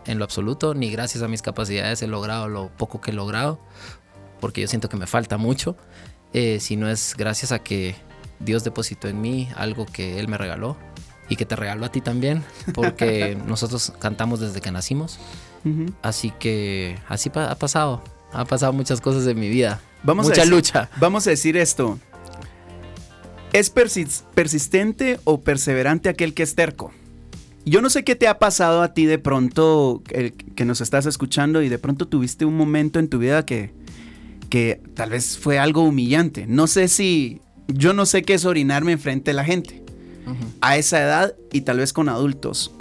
en 0.08 0.18
lo 0.18 0.26
absoluto, 0.26 0.74
ni 0.74 0.90
gracias 0.90 1.22
a 1.22 1.28
mis 1.28 1.44
capacidades 1.44 2.02
he 2.02 2.08
logrado 2.08 2.48
lo 2.48 2.70
poco 2.76 3.02
que 3.02 3.12
he 3.12 3.14
logrado, 3.14 3.60
porque 4.40 4.62
yo 4.62 4.68
siento 4.68 4.90
que 4.90 4.98
me 4.98 5.06
falta 5.06 5.38
mucho, 5.38 5.78
eh, 6.34 6.60
sino 6.60 6.90
es 6.90 7.14
gracias 7.16 7.52
a 7.52 7.60
que 7.60 7.96
Dios 8.40 8.64
depositó 8.64 9.08
en 9.10 9.22
mí 9.22 9.48
algo 9.56 9.86
que 9.86 10.20
Él 10.20 10.28
me 10.28 10.40
regaló 10.40 10.76
y 11.30 11.36
que 11.36 11.46
te 11.46 11.56
regalo 11.56 11.86
a 11.86 11.92
ti 11.92 12.02
también, 12.02 12.44
porque 12.74 13.38
nosotros 13.46 13.94
cantamos 14.00 14.40
desde 14.40 14.60
que 14.60 14.72
nacimos. 14.72 15.20
Así 16.02 16.32
que 16.32 17.00
así 17.08 17.32
ha 17.34 17.56
pasado. 17.56 18.04
Ha 18.34 18.46
pasado 18.46 18.74
muchas 18.74 19.02
cosas 19.02 19.26
en 19.28 19.40
mi 19.40 19.50
vida. 19.50 19.82
Vamos 20.04 20.28
Mucha 20.28 20.44
a 20.44 20.46
lucha. 20.46 20.90
Vamos 20.98 21.26
a 21.26 21.32
decir 21.32 21.58
esto. 21.58 22.00
¿Es 23.54 23.72
persistente 23.72 25.20
o 25.24 25.42
perseverante 25.42 26.10
aquel 26.10 26.34
que 26.34 26.44
es 26.44 26.54
terco? 26.54 26.92
Yo 27.66 27.82
no 27.82 27.90
sé 27.90 28.04
qué 28.04 28.16
te 28.16 28.28
ha 28.28 28.38
pasado 28.38 28.84
a 28.84 28.94
ti 28.94 29.06
de 29.06 29.18
pronto, 29.18 30.04
que 30.56 30.66
nos 30.66 30.82
estás 30.82 31.08
escuchando 31.08 31.64
y 31.64 31.70
de 31.70 31.80
pronto 31.80 32.08
tuviste 32.08 32.46
un 32.46 32.56
momento 32.56 33.00
en 33.00 33.10
tu 33.10 33.18
vida 33.18 33.44
que, 33.44 33.74
que 34.50 34.82
tal 34.94 35.10
vez 35.10 35.38
fue 35.40 35.58
algo 35.58 35.82
humillante. 35.82 36.46
No 36.48 36.68
sé 36.68 36.88
si, 36.88 37.42
yo 37.68 37.94
no 37.94 38.06
sé 38.06 38.22
qué 38.22 38.36
es 38.36 38.46
orinarme 38.46 38.92
enfrente 38.92 39.32
de 39.32 39.36
la 39.36 39.44
gente 39.44 39.84
a 40.62 40.78
esa 40.78 41.02
edad 41.02 41.36
y 41.52 41.62
tal 41.62 41.78
vez 41.78 41.92
con 41.92 42.08
adultos. 42.08 42.72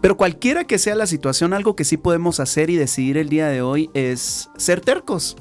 Pero 0.00 0.16
cualquiera 0.16 0.64
que 0.64 0.78
sea 0.78 0.96
la 0.96 1.06
situación, 1.06 1.52
algo 1.52 1.76
que 1.76 1.84
sí 1.84 1.96
podemos 1.96 2.40
hacer 2.40 2.70
y 2.70 2.76
decidir 2.76 3.16
el 3.18 3.28
día 3.28 3.46
de 3.46 3.62
hoy 3.62 3.90
es 3.94 4.50
ser 4.56 4.80
tercos. 4.80 5.36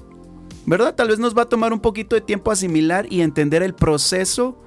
¿Verdad? 0.67 0.93
Tal 0.93 1.07
vez 1.07 1.17
nos 1.17 1.35
va 1.35 1.43
a 1.43 1.49
tomar 1.49 1.73
un 1.73 1.79
poquito 1.79 2.15
de 2.15 2.21
tiempo 2.21 2.51
asimilar 2.51 3.07
y 3.09 3.21
entender 3.21 3.63
el 3.63 3.73
proceso 3.73 4.61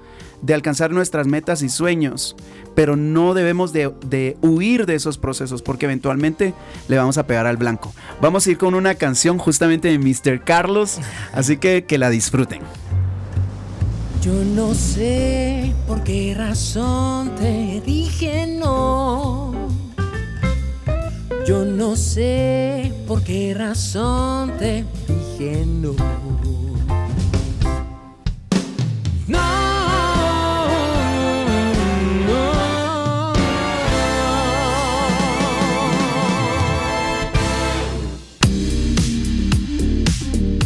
de 0.44 0.54
alcanzar 0.54 0.90
nuestras 0.90 1.26
metas 1.26 1.62
y 1.62 1.68
sueños, 1.68 2.36
pero 2.74 2.96
no 2.96 3.34
debemos 3.34 3.72
de, 3.72 4.36
huir 4.42 4.86
de 4.86 4.94
esos 4.94 5.18
procesos 5.18 5.62
porque 5.62 5.86
eventualmente 5.86 6.54
le 6.88 6.98
vamos 6.98 7.18
a 7.18 7.26
pegar 7.26 7.46
al 7.46 7.56
blanco. 7.56 7.92
Vamos 8.20 8.46
a 8.46 8.50
ir 8.50 8.58
con 8.58 8.74
una 8.74 8.94
canción 8.94 9.38
justamente 9.38 9.88
de 9.88 9.98
Mr. 9.98 10.44
Carlos, 10.44 10.98
así 11.32 11.56
que 11.56 11.84
que 11.84 11.98
la 11.98 12.10
disfruten. 12.10 12.60
Yo 14.22 14.32
no 14.32 14.74
sé 14.74 15.74
por 15.86 16.02
qué 16.02 16.34
razón 16.36 17.34
te 17.36 17.82
dije 17.84 18.46
no 18.46 19.52
yo 21.46 21.66
no 21.66 21.94
sé 21.94 22.90
por 23.06 23.22
qué 23.22 23.52
razón 23.54 24.56
te 24.58 24.86
dije 25.06 25.66
no. 25.66 25.94
No. 29.26 29.73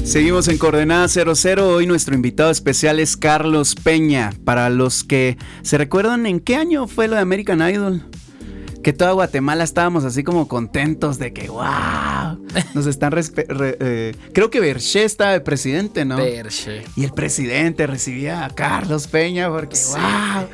Seguimos 0.09 0.49
en 0.49 0.57
Coordenada 0.57 1.07
00. 1.07 1.69
Hoy 1.69 1.87
nuestro 1.87 2.15
invitado 2.15 2.50
especial 2.50 2.99
es 2.99 3.15
Carlos 3.15 3.75
Peña. 3.75 4.33
Para 4.43 4.71
los 4.71 5.05
que 5.05 5.37
se 5.61 5.77
recuerdan, 5.77 6.25
¿en 6.25 6.41
qué 6.41 6.57
año 6.57 6.87
fue 6.87 7.09
lo 7.09 7.17
de 7.17 7.21
American 7.21 7.61
Idol? 7.61 8.03
que 8.83 8.95
toda 8.95 9.12
Guatemala 9.12 9.65
estábamos 9.65 10.05
así 10.05 10.23
como 10.25 10.49
contentos 10.49 11.19
de 11.19 11.35
que, 11.35 11.50
wow, 11.50 12.38
nos 12.75 12.87
están... 12.87 13.12
Eh, 13.19 14.15
creo 14.33 14.49
que 14.49 14.61
Berché 14.61 15.05
estaba 15.05 15.33
de 15.33 15.41
presidente, 15.41 16.07
¿no? 16.07 16.17
Berché. 16.17 16.85
Y 16.97 17.05
el 17.05 17.12
presidente 17.12 17.87
recibía 17.87 18.47
a 18.47 18.50
Carlos 18.50 19.09
Peña 19.09 19.50
porque, 19.50 19.77
wow. 19.91 20.49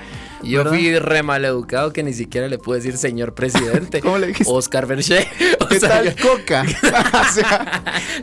Yo 0.45 0.65
fui 0.65 0.99
re 0.99 1.23
mal 1.23 1.45
educado 1.45 1.93
que 1.93 2.03
ni 2.03 2.13
siquiera 2.13 2.49
le 2.49 2.59
pude 2.59 2.79
decir 2.79 2.97
señor 2.97 3.35
presidente. 3.35 4.01
¿Cómo 4.03 4.19
le 4.19 4.29
dijiste? 4.29 4.53
Oscar 4.53 4.87
Berché. 4.87 5.29
¿Qué 5.69 5.81
tal 5.81 6.15
Coca? 6.17 6.65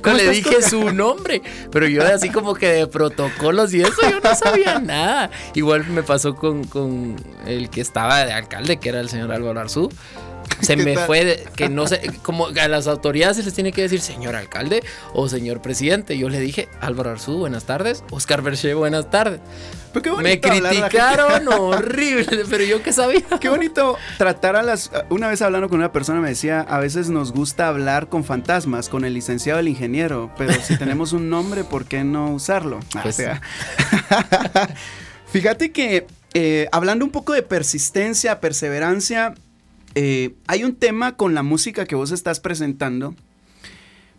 o 0.03 0.13
le 0.13 0.29
dije 0.29 0.61
su 0.61 0.91
nombre. 0.91 1.41
Pero 1.71 1.87
yo 1.87 2.05
así 2.05 2.29
como 2.29 2.53
que 2.53 2.67
de 2.67 2.87
protocolos 2.87 3.73
y 3.73 3.81
eso 3.81 4.01
yo 4.09 4.19
no 4.19 4.35
sabía 4.35 4.79
nada. 4.83 5.31
Igual 5.53 5.87
me 5.87 6.03
pasó 6.03 6.35
con, 6.35 6.63
con 6.65 7.15
el 7.45 7.69
que 7.69 7.81
estaba 7.81 8.25
de 8.25 8.33
alcalde, 8.33 8.77
que 8.77 8.89
era 8.89 8.99
el 8.99 9.09
señor 9.09 9.31
Álvaro 9.31 9.59
Arzú 9.59 9.89
se 10.61 10.75
me 10.75 10.97
fue 10.97 11.43
que 11.55 11.69
no 11.69 11.87
sé, 11.87 12.11
como 12.23 12.47
a 12.47 12.67
las 12.67 12.87
autoridades 12.87 13.37
se 13.37 13.43
les 13.43 13.53
tiene 13.53 13.71
que 13.71 13.81
decir 13.81 14.01
señor 14.01 14.35
alcalde 14.35 14.83
o 15.13 15.27
señor 15.27 15.61
presidente. 15.61 16.17
Yo 16.17 16.29
le 16.29 16.39
dije 16.39 16.67
Álvaro 16.79 17.11
Arzú, 17.11 17.39
buenas 17.39 17.65
tardes. 17.65 18.03
Oscar 18.11 18.41
Berché, 18.41 18.73
buenas 18.73 19.09
tardes. 19.09 19.39
Me 20.21 20.39
criticaron 20.39 21.47
horrible, 21.53 22.45
pero 22.49 22.63
yo 22.63 22.81
qué 22.81 22.93
sabía. 22.93 23.21
Qué 23.39 23.49
bonito 23.49 23.97
tratar 24.17 24.55
a 24.55 24.63
las. 24.63 24.91
Una 25.09 25.27
vez 25.27 25.41
hablando 25.41 25.69
con 25.69 25.79
una 25.79 25.91
persona 25.91 26.19
me 26.19 26.29
decía, 26.29 26.61
a 26.61 26.79
veces 26.79 27.09
nos 27.09 27.31
gusta 27.31 27.67
hablar 27.67 28.09
con 28.09 28.23
fantasmas, 28.23 28.89
con 28.89 29.05
el 29.05 29.13
licenciado, 29.13 29.59
el 29.59 29.67
ingeniero, 29.67 30.31
pero 30.37 30.53
si 30.53 30.77
tenemos 30.77 31.13
un 31.13 31.29
nombre, 31.29 31.63
¿por 31.63 31.85
qué 31.85 32.03
no 32.03 32.31
usarlo? 32.31 32.79
Ah, 32.95 33.01
pues 33.03 33.21
Fíjate 35.31 35.71
que 35.71 36.07
eh, 36.33 36.67
hablando 36.71 37.05
un 37.05 37.11
poco 37.11 37.33
de 37.33 37.41
persistencia, 37.41 38.39
perseverancia, 38.39 39.33
eh, 39.95 40.35
hay 40.47 40.63
un 40.63 40.75
tema 40.75 41.15
con 41.15 41.33
la 41.33 41.43
música 41.43 41.85
que 41.85 41.95
vos 41.95 42.11
estás 42.11 42.39
presentando. 42.39 43.15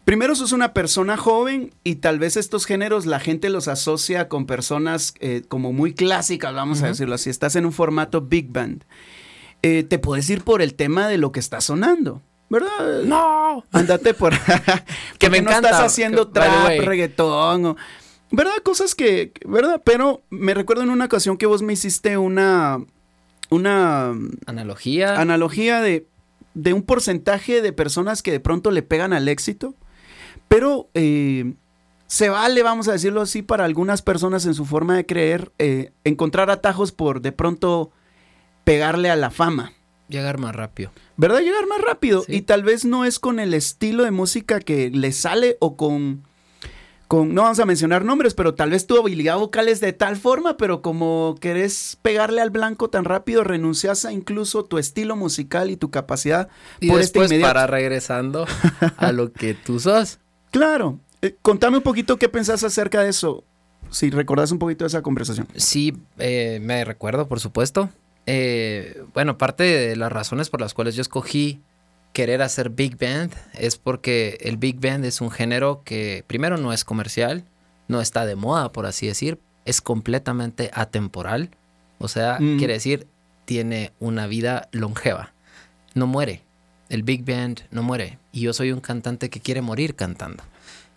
Primero, 0.05 0.35
sos 0.35 0.53
una 0.53 0.73
persona 0.75 1.17
joven 1.17 1.73
y 1.85 1.97
tal 1.97 2.19
vez 2.19 2.37
estos 2.37 2.67
géneros 2.67 3.07
la 3.07 3.21
gente 3.21 3.51
los 3.51 3.69
asocia 3.69 4.29
con 4.29 4.47
personas 4.47 5.15
eh, 5.21 5.43
como 5.47 5.73
muy 5.73 5.95
clásicas, 5.95 6.53
vamos 6.55 6.83
a 6.83 6.89
decirlo 6.89 7.15
así. 7.15 7.31
Estás 7.31 7.55
en 7.55 7.67
un 7.67 7.73
formato 7.73 8.21
big 8.21 8.51
band. 8.51 8.85
Eh, 9.63 9.85
te 9.85 9.99
puedes 9.99 10.29
ir 10.29 10.43
por 10.43 10.61
el 10.61 10.75
tema 10.75 11.07
de 11.07 11.19
lo 11.19 11.31
que 11.31 11.39
está 11.39 11.61
sonando. 11.61 12.21
¿Verdad? 12.51 13.05
No. 13.05 13.65
Andate 13.71 14.13
por. 14.13 14.35
que 15.19 15.31
me 15.31 15.39
encanta. 15.39 15.71
estás 15.71 15.85
haciendo 15.85 16.29
trap, 16.29 16.81
reggaetón. 16.81 17.77
¿Verdad? 18.31 18.57
Cosas 18.65 18.95
que. 18.95 19.33
¿Verdad? 19.47 19.81
Pero 19.85 20.23
me 20.31 20.53
recuerdo 20.53 20.83
en 20.83 20.91
una 20.91 21.05
ocasión 21.05 21.39
que 21.39 21.47
vos 21.47 21.63
me 21.63 21.73
hiciste 21.73 22.19
una 22.19 22.85
una 23.53 24.15
analogía. 24.47 25.21
Analogía 25.21 25.81
de, 25.81 26.07
de, 26.55 26.73
un 26.73 26.83
porcentaje 26.83 27.63
de 27.63 27.73
personas 27.73 28.23
que 28.23 28.33
de 28.33 28.41
pronto 28.41 28.71
le 28.71 28.83
pegan 28.83 29.13
al 29.13 29.29
éxito, 29.29 29.75
pero 30.53 30.91
eh, 30.93 31.55
se 32.07 32.29
vale, 32.29 32.63
vamos 32.63 32.87
a 32.87 32.93
decirlo 32.93 33.23
así, 33.23 33.41
para 33.41 33.65
algunas 33.65 34.03
personas 34.03 34.45
en 34.45 34.53
su 34.53 34.67
forma 34.67 34.95
de 34.97 35.07
creer, 35.07 35.51
eh, 35.59 35.93
encontrar 36.05 36.51
atajos 36.51 36.93
por 36.93 37.23
de 37.23 37.33
pronto 37.33 37.91
pegarle 38.63 39.09
a 39.09 39.17
la 39.17 39.31
fama. 39.31 39.73
Llegar 40.11 40.37
más 40.37 40.55
rápido. 40.55 40.91
¿Verdad? 41.17 41.41
Llegar 41.41 41.67
más 41.69 41.81
rápido. 41.81 42.23
Y 42.29 42.43
tal 42.43 42.65
vez 42.65 42.85
no 42.85 43.07
es 43.07 43.19
con 43.19 43.41
el 43.41 43.55
estilo 43.55 44.05
de 44.05 44.11
música 44.11 44.61
que 44.61 44.91
le 44.91 45.13
sale 45.13 45.57
o 45.59 45.79
con 45.79 46.23
no 47.13 47.43
vamos 47.43 47.59
a 47.59 47.67
mencionar 47.67 48.05
nombres, 48.05 48.33
pero 48.33 48.55
tal 48.55 48.71
vez 48.71 48.87
tu 48.87 48.99
habilidad 48.99 49.37
vocal 49.37 49.69
es 49.69 49.81
de 49.81 49.93
tal 49.93 50.17
forma, 50.17 50.57
pero 50.57 50.81
como 50.81 51.37
querés 51.41 51.99
pegarle 52.01 52.41
al 52.41 52.51
blanco 52.51 52.89
tan 52.89 53.05
rápido, 53.05 53.45
renuncias 53.45 54.05
a 54.07 54.13
incluso 54.13 54.65
tu 54.65 54.79
estilo 54.79 55.15
musical 55.15 55.71
y 55.71 55.77
tu 55.77 55.91
capacidad 55.91 56.49
y 56.81 56.89
por 56.89 57.01
este 57.01 57.21
después 57.21 57.41
para 57.43 57.67
regresando 57.67 58.47
a 58.97 59.13
lo 59.13 59.33
que 59.33 59.53
tú 59.55 59.79
sos. 59.79 60.21
Claro. 60.53 61.01
Eh, 61.23 61.35
contame 61.43 61.79
un 61.79 61.83
poquito 61.83 62.19
qué 62.19 62.29
pensás 62.29 62.63
acerca 62.63 63.03
de 63.03 63.09
eso, 63.09 63.43
si 63.91 64.11
recordás 64.11 64.53
un 64.53 64.59
poquito 64.59 64.85
de 64.85 64.89
esa 64.89 65.03
conversación. 65.03 65.49
Sí, 65.57 65.97
eh, 66.19 66.61
me 66.63 66.85
recuerdo, 66.85 67.27
por 67.27 67.41
supuesto. 67.41 67.89
Eh, 68.27 69.03
bueno, 69.15 69.39
parte 69.39 69.65
de 69.65 69.97
las 69.97 70.13
razones 70.13 70.51
por 70.51 70.61
las 70.61 70.75
cuales 70.75 70.95
yo 70.95 71.03
escogí 71.03 71.61
querer 72.13 72.43
hacer 72.43 72.71
big 72.71 72.99
band 72.99 73.33
es 73.55 73.77
porque 73.77 74.39
el 74.43 74.59
big 74.59 74.79
band 74.79 75.05
es 75.05 75.21
un 75.21 75.31
género 75.31 75.83
que 75.85 76.25
primero 76.27 76.59
no 76.59 76.73
es 76.73 76.85
comercial, 76.85 77.45
no 77.89 78.01
está 78.01 78.27
de 78.27 78.37
moda, 78.37 78.71
por 78.71 78.87
así 78.87 79.07
decir, 79.07 79.39
es 79.65 79.81
completamente 79.81 80.71
atemporal. 80.75 81.51
O 81.99 82.09
sea, 82.09 82.39
mm. 82.39 82.59
quiere 82.59 82.75
decir, 82.75 83.07
tiene 83.45 83.93
una 84.01 84.27
vida 84.27 84.69
longeva. 84.73 85.33
No 85.95 86.07
muere. 86.07 86.43
El 86.93 87.05
big 87.05 87.25
band 87.25 87.63
no 87.71 87.83
muere. 87.83 88.19
Y 88.33 88.43
yo 88.43 88.53
soy 88.53 88.71
un 88.71 88.81
cantante 88.81 89.31
que 89.31 89.41
quiere 89.41 89.63
morir 89.63 89.95
cantando. 89.95 90.45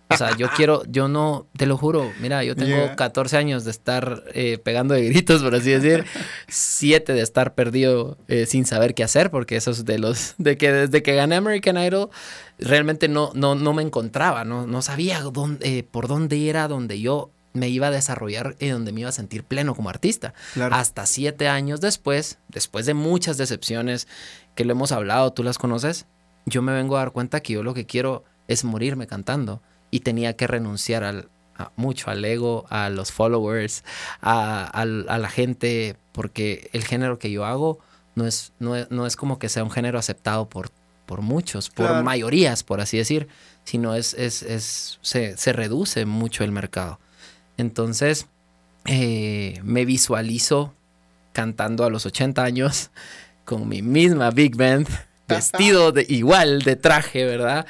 O 0.10 0.18
sea, 0.18 0.36
yo 0.38 0.50
quiero, 0.50 0.84
yo 0.88 1.08
no, 1.08 1.48
te 1.58 1.66
lo 1.66 1.78
juro, 1.78 2.12
mira, 2.22 2.44
yo 2.44 2.54
tengo 2.56 2.96
14 2.96 3.38
años 3.38 3.64
de 3.64 3.72
estar 3.72 4.24
eh, 4.34 4.60
pegando 4.60 4.94
de 4.94 5.06
gritos, 5.10 5.42
por 5.42 5.56
así 5.56 5.72
decir, 5.72 6.06
7 6.48 7.14
de 7.14 7.22
estar 7.22 7.56
perdido 7.56 8.18
eh, 8.28 8.46
sin 8.46 8.66
saber 8.66 8.94
qué 8.94 9.04
hacer, 9.04 9.32
porque 9.32 9.56
eso 9.56 9.72
es 9.72 9.86
de 9.86 9.98
los, 9.98 10.36
de 10.38 10.58
que 10.58 10.72
desde 10.72 11.02
que 11.02 11.16
gané 11.16 11.38
American 11.38 11.78
Idol, 11.78 12.10
realmente 12.60 13.08
no, 13.08 13.32
no, 13.34 13.56
no 13.56 13.74
me 13.74 13.82
encontraba, 13.82 14.44
no, 14.44 14.68
no 14.68 14.82
sabía 14.82 15.22
dónde, 15.22 15.80
eh, 15.80 15.84
por 15.84 16.08
dónde 16.08 16.50
era 16.50 16.68
donde 16.68 17.00
yo 17.00 17.32
me 17.56 17.70
iba 17.70 17.88
a 17.88 17.92
desarrollar 17.92 18.56
y 18.60 18.68
donde 18.68 18.92
me 18.92 19.02
iba 19.02 19.10
a 19.10 19.14
sentir 19.14 19.44
pleno 19.44 19.76
como 19.76 19.90
artista. 19.90 20.34
Hasta 20.72 21.06
siete 21.06 21.48
años 21.48 21.82
después, 21.82 22.38
después 22.50 22.86
de 22.86 22.94
muchas 22.94 23.38
decepciones 23.38 24.08
que 24.56 24.66
lo 24.66 24.72
hemos 24.72 24.92
hablado, 24.92 25.34
tú 25.34 25.44
las 25.44 25.58
conoces, 25.58 26.08
yo 26.46 26.62
me 26.62 26.74
vengo 26.74 26.96
a 26.96 27.00
dar 27.00 27.12
cuenta 27.12 27.42
que 27.42 27.54
yo 27.54 27.64
lo 27.64 27.74
que 27.74 27.86
quiero 27.86 28.24
es 28.48 28.64
morirme 28.64 29.08
cantando 29.08 29.62
y 29.92 30.02
tenía 30.02 30.36
que 30.36 30.48
renunciar 30.48 31.04
al, 31.04 31.30
mucho 31.76 32.10
al 32.10 32.24
ego, 32.24 32.66
a 32.70 32.90
los 32.90 33.12
followers, 33.12 33.84
a, 34.22 34.86
la 34.86 35.30
gente, 35.30 35.98
porque 36.12 36.70
el 36.74 36.84
género 36.84 37.20
que 37.20 37.32
yo 37.32 37.46
hago 37.46 37.80
no 38.16 38.26
es, 38.26 38.54
no 38.60 39.06
es, 39.06 39.16
como 39.16 39.40
que 39.40 39.50
sea 39.50 39.64
un 39.64 39.72
género 39.72 40.00
aceptado 40.00 40.48
por, 40.48 40.70
por 41.06 41.22
muchos, 41.22 41.70
por 41.70 42.04
mayorías, 42.04 42.64
por 42.64 42.82
así 42.82 42.98
decir, 42.98 43.28
sino 43.64 43.96
es, 43.96 44.14
es, 44.14 44.42
es 44.44 45.00
se, 45.02 45.54
reduce 45.54 46.06
mucho 46.06 46.44
el 46.44 46.52
mercado. 46.52 47.00
Entonces, 47.58 48.28
eh, 48.86 49.60
me 49.64 49.86
visualizo 49.86 50.74
cantando 51.34 51.84
a 51.84 51.90
los 51.90 52.06
80 52.06 52.44
años 52.44 52.92
con 53.46 53.70
mi 53.70 53.82
misma 53.82 54.32
Big 54.32 54.56
Band, 54.56 54.88
vestido 55.28 55.92
de 55.92 56.06
igual 56.10 56.64
de 56.64 56.76
traje, 56.76 57.26
¿verdad? 57.26 57.66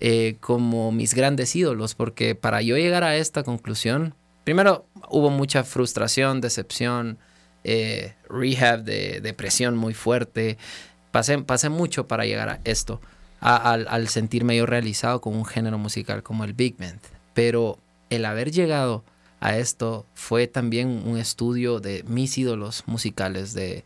Eh, 0.00 0.36
como 0.40 0.92
mis 0.92 1.14
grandes 1.14 1.54
ídolos, 1.54 1.94
porque 1.94 2.34
para 2.34 2.62
yo 2.62 2.76
llegar 2.76 3.04
a 3.04 3.16
esta 3.16 3.42
conclusión, 3.42 4.14
primero 4.44 4.86
hubo 5.08 5.30
mucha 5.30 5.64
frustración, 5.64 6.40
decepción, 6.40 7.18
eh, 7.64 8.14
rehab 8.28 8.82
de 8.82 9.20
depresión 9.20 9.76
muy 9.76 9.94
fuerte. 9.94 10.58
Pasé, 11.10 11.38
pasé 11.38 11.68
mucho 11.68 12.06
para 12.06 12.24
llegar 12.24 12.48
a 12.48 12.60
esto, 12.64 13.00
al, 13.40 13.86
al 13.88 14.08
sentirme 14.08 14.56
yo 14.56 14.66
realizado 14.66 15.20
con 15.20 15.34
un 15.34 15.44
género 15.44 15.78
musical 15.78 16.22
como 16.22 16.44
el 16.44 16.54
Big 16.54 16.76
Band. 16.76 17.00
Pero 17.34 17.78
el 18.10 18.24
haber 18.24 18.50
llegado 18.50 19.04
a 19.40 19.56
esto 19.56 20.06
fue 20.14 20.46
también 20.46 21.02
un 21.06 21.18
estudio 21.18 21.80
de 21.80 22.04
mis 22.06 22.36
ídolos 22.38 22.84
musicales, 22.86 23.54
de, 23.54 23.84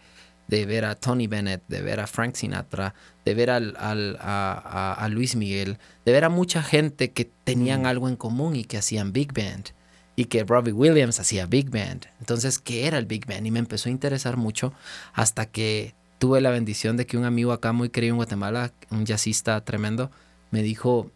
de 0.49 0.67
ver 0.67 0.85
a 0.85 0.95
Tony 0.95 1.27
Bennett, 1.27 1.63
de 1.69 1.83
ver 1.83 2.01
a 2.01 2.07
Frank 2.07 2.35
Sinatra, 2.35 2.95
de 3.25 3.35
ver 3.35 3.51
al, 3.51 3.77
al, 3.79 4.17
a, 4.21 4.95
a, 4.99 5.09
Luis 5.09 5.37
Miguel, 5.37 5.79
de 6.05 6.13
ver 6.13 6.25
a 6.25 6.29
mucha 6.29 6.63
gente 6.63 7.13
que 7.13 7.31
tenían 7.45 7.83
mm. 7.83 7.87
algo 7.87 8.09
en 8.09 8.17
común 8.17 8.57
y 8.57 8.65
que 8.65 8.79
hacían 8.79 9.13
Big 9.13 9.33
Band. 9.33 9.71
Y 10.17 10.27
que 10.27 10.45
Robbie 10.45 10.73
Williams 10.73 11.19
hacía 11.19 11.47
Big 11.47 11.71
Band. 11.71 12.07
Entonces, 12.21 12.61
¿qué 12.61 12.87
era 12.87 12.99
el 12.99 13.07
Big 13.07 13.27
Band? 13.27 13.47
Y 13.47 13.51
me 13.51 13.59
empezó 13.59 13.89
a 13.89 13.93
interesar 13.93 14.37
mucho 14.37 14.73
hasta 15.13 15.47
que 15.47 15.95
tuve 16.21 16.41
la 16.41 16.51
bendición 16.51 16.97
de 16.97 17.05
que 17.05 17.17
un 17.17 17.25
amigo 17.25 17.51
acá 17.53 17.73
muy 17.73 17.89
querido 17.89 18.13
en 18.13 18.17
Guatemala, 18.19 18.73
un 18.91 19.07
jazzista 19.07 19.61
tremendo, 19.65 20.13
me 20.53 20.63
dijo, 20.63 21.11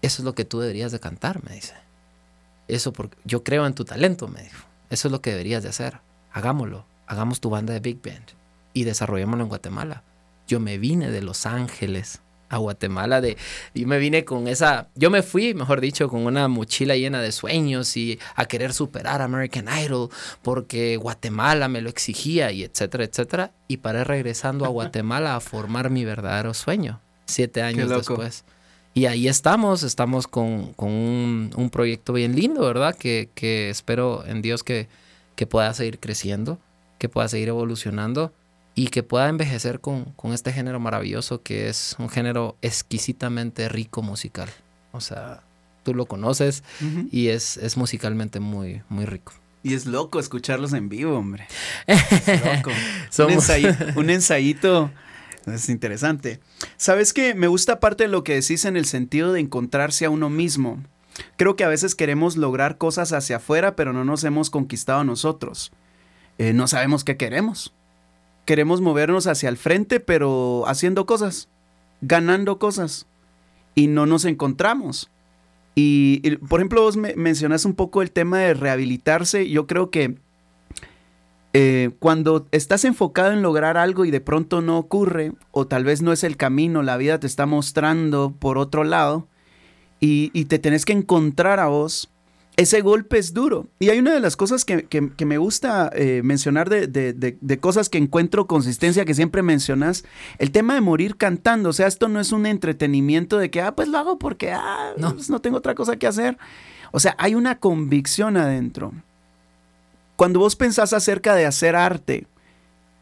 eso 0.00 0.22
es 0.22 0.24
lo 0.24 0.36
que 0.36 0.44
tú 0.44 0.60
deberías 0.60 0.92
de 0.92 1.00
cantar, 1.00 1.42
me 1.42 1.56
dice. 1.56 1.74
Eso 2.68 2.92
porque 2.92 3.16
yo 3.24 3.42
creo 3.42 3.66
en 3.66 3.74
tu 3.74 3.84
talento, 3.84 4.28
me 4.28 4.42
dijo. 4.42 4.64
Eso 4.90 5.08
es 5.08 5.12
lo 5.12 5.20
que 5.20 5.30
deberías 5.30 5.64
de 5.64 5.70
hacer. 5.70 5.98
Hagámoslo. 6.30 6.86
Hagamos 7.08 7.40
tu 7.40 7.50
banda 7.50 7.72
de 7.72 7.80
Big 7.80 8.00
Band 8.00 8.36
y 8.76 8.84
desarrollémoslo 8.84 9.44
en 9.44 9.48
Guatemala. 9.48 10.02
Yo 10.46 10.60
me 10.60 10.76
vine 10.76 11.10
de 11.10 11.22
Los 11.22 11.46
Ángeles 11.46 12.20
a 12.48 12.58
Guatemala 12.58 13.20
de 13.20 13.36
yo 13.74 13.88
me 13.88 13.98
vine 13.98 14.24
con 14.24 14.46
esa 14.46 14.88
yo 14.94 15.10
me 15.10 15.24
fui 15.24 15.52
mejor 15.52 15.80
dicho 15.80 16.08
con 16.08 16.26
una 16.26 16.46
mochila 16.46 16.94
llena 16.94 17.20
de 17.20 17.32
sueños 17.32 17.96
y 17.96 18.20
a 18.36 18.44
querer 18.44 18.72
superar 18.72 19.20
American 19.20 19.66
Idol 19.66 20.10
porque 20.42 20.96
Guatemala 20.96 21.66
me 21.66 21.80
lo 21.80 21.90
exigía 21.90 22.52
y 22.52 22.62
etcétera 22.62 23.02
etcétera 23.02 23.50
y 23.66 23.78
paré 23.78 24.04
regresando 24.04 24.64
a 24.64 24.68
Guatemala 24.68 25.34
a 25.34 25.40
formar 25.40 25.90
mi 25.90 26.04
verdadero 26.04 26.54
sueño 26.54 27.00
siete 27.24 27.62
años 27.62 27.90
después 27.90 28.44
y 28.94 29.04
ahí 29.04 29.28
estamos, 29.28 29.82
estamos 29.82 30.26
con, 30.26 30.72
un, 30.78 31.70
proyecto 31.70 32.14
bien 32.14 32.34
lindo, 32.34 32.62
¿verdad? 32.62 32.96
Que, 32.96 33.28
espero 33.68 34.24
en 34.24 34.40
Dios 34.40 34.64
que, 34.64 34.88
que, 35.34 35.46
pueda 35.46 35.74
seguir 35.74 36.00
creciendo, 36.00 36.58
que 36.96 37.10
pueda 37.10 37.28
seguir 37.28 37.48
evolucionando 37.48 38.32
y 38.76 38.88
que 38.88 39.02
pueda 39.02 39.28
envejecer 39.28 39.80
con, 39.80 40.14
este 40.32 40.52
género 40.52 40.78
maravilloso 40.78 41.42
que 41.42 41.68
es 41.68 41.96
un 41.98 42.10
género 42.10 42.56
exquisitamente 42.60 43.68
rico 43.70 44.02
musical. 44.02 44.50
O 44.92 45.00
sea, 45.00 45.42
tú 45.82 45.94
lo 45.94 46.06
conoces 46.06 46.62
y 47.10 47.28
es, 47.28 47.56
es 47.56 47.76
musicalmente 47.76 48.38
muy, 48.38 48.82
muy 48.90 49.06
rico. 49.06 49.32
Y 49.62 49.74
es 49.74 49.86
loco 49.86 50.20
escucharlos 50.20 50.74
en 50.74 50.90
vivo, 50.90 51.16
hombre. 51.16 51.48
Es 51.86 52.00
loco. 52.44 52.70
un, 53.26 53.96
un 53.96 54.10
ensayito 54.10 54.92
es 55.46 55.68
interesante. 55.70 56.40
¿Sabes 56.76 57.14
qué? 57.14 57.34
Me 57.34 57.46
gusta 57.46 57.80
parte 57.80 58.04
de 58.04 58.08
lo 58.08 58.24
que 58.24 58.34
decís 58.34 58.66
en 58.66 58.76
el 58.76 58.84
sentido 58.84 59.32
de 59.32 59.40
encontrarse 59.40 60.04
a 60.04 60.10
uno 60.10 60.28
mismo. 60.28 60.82
Creo 61.36 61.56
que 61.56 61.64
a 61.64 61.68
veces 61.68 61.94
queremos 61.94 62.36
lograr 62.36 62.76
cosas 62.76 63.14
hacia 63.14 63.36
afuera, 63.36 63.74
pero 63.74 63.94
no 63.94 64.04
nos 64.04 64.22
hemos 64.24 64.50
conquistado 64.50 65.00
a 65.00 65.04
nosotros. 65.04 65.72
Eh, 66.36 66.52
no 66.52 66.68
sabemos 66.68 67.04
qué 67.04 67.16
queremos. 67.16 67.72
Queremos 68.46 68.80
movernos 68.80 69.26
hacia 69.26 69.50
el 69.50 69.58
frente, 69.58 70.00
pero 70.00 70.64
haciendo 70.66 71.04
cosas, 71.04 71.50
ganando 72.00 72.58
cosas. 72.58 73.06
Y 73.74 73.88
no 73.88 74.06
nos 74.06 74.24
encontramos. 74.24 75.10
Y, 75.74 76.36
por 76.48 76.60
ejemplo, 76.60 76.80
vos 76.80 76.96
me 76.96 77.14
mencionas 77.16 77.66
un 77.66 77.74
poco 77.74 78.00
el 78.00 78.10
tema 78.10 78.38
de 78.38 78.54
rehabilitarse. 78.54 79.50
Yo 79.50 79.66
creo 79.66 79.90
que 79.90 80.16
eh, 81.52 81.90
cuando 81.98 82.46
estás 82.50 82.84
enfocado 82.86 83.32
en 83.32 83.42
lograr 83.42 83.76
algo 83.76 84.06
y 84.06 84.10
de 84.10 84.20
pronto 84.20 84.62
no 84.62 84.78
ocurre, 84.78 85.32
o 85.50 85.66
tal 85.66 85.84
vez 85.84 86.00
no 86.00 86.12
es 86.12 86.24
el 86.24 86.38
camino, 86.38 86.82
la 86.82 86.96
vida 86.96 87.20
te 87.20 87.26
está 87.26 87.44
mostrando 87.44 88.34
por 88.38 88.56
otro 88.56 88.84
lado, 88.84 89.28
y, 90.00 90.44
te 90.44 90.58
tenés 90.58 90.84
que 90.84 90.92
encontrar 90.92 91.58
a 91.58 91.66
vos, 91.66 92.10
ese 92.56 92.80
golpe 92.80 93.18
es 93.18 93.34
duro. 93.34 93.68
Y 93.78 93.90
hay 93.90 93.98
una 93.98 94.12
de 94.12 94.20
las 94.20 94.36
cosas 94.36 94.64
que, 94.64 94.86
me 95.24 95.38
gusta 95.38 95.90
eh, 95.94 96.22
mencionar 96.24 96.70
de, 96.70 97.58
cosas 97.60 97.88
que 97.88 97.98
encuentro 97.98 98.46
consistencia, 98.46 99.04
que 99.04 99.14
siempre 99.14 99.42
mencionas, 99.42 100.04
el 100.38 100.50
tema 100.50 100.74
de 100.74 100.80
morir 100.80 101.16
cantando. 101.16 101.68
O 101.68 101.72
sea, 101.72 101.86
esto 101.86 102.08
no 102.08 102.18
es 102.18 102.32
un 102.32 102.46
entretenimiento 102.46 103.38
de 103.38 103.50
que, 103.50 103.60
ah, 103.60 103.76
pues 103.76 103.88
lo 103.88 103.98
hago 103.98 104.18
porque, 104.18 104.52
ah, 104.52 104.92
no, 104.96 105.14
pues 105.14 105.28
no 105.28 105.40
tengo 105.40 105.58
otra 105.58 105.74
cosa 105.74 105.96
que 105.96 106.06
hacer. 106.06 106.38
O 106.92 107.00
sea, 107.00 107.14
hay 107.18 107.34
una 107.34 107.58
convicción 107.58 108.36
adentro. 108.36 108.92
Cuando 110.16 110.40
vos 110.40 110.56
pensás 110.56 110.94
acerca 110.94 111.34
de 111.34 111.44
hacer 111.44 111.76
arte, 111.76 112.26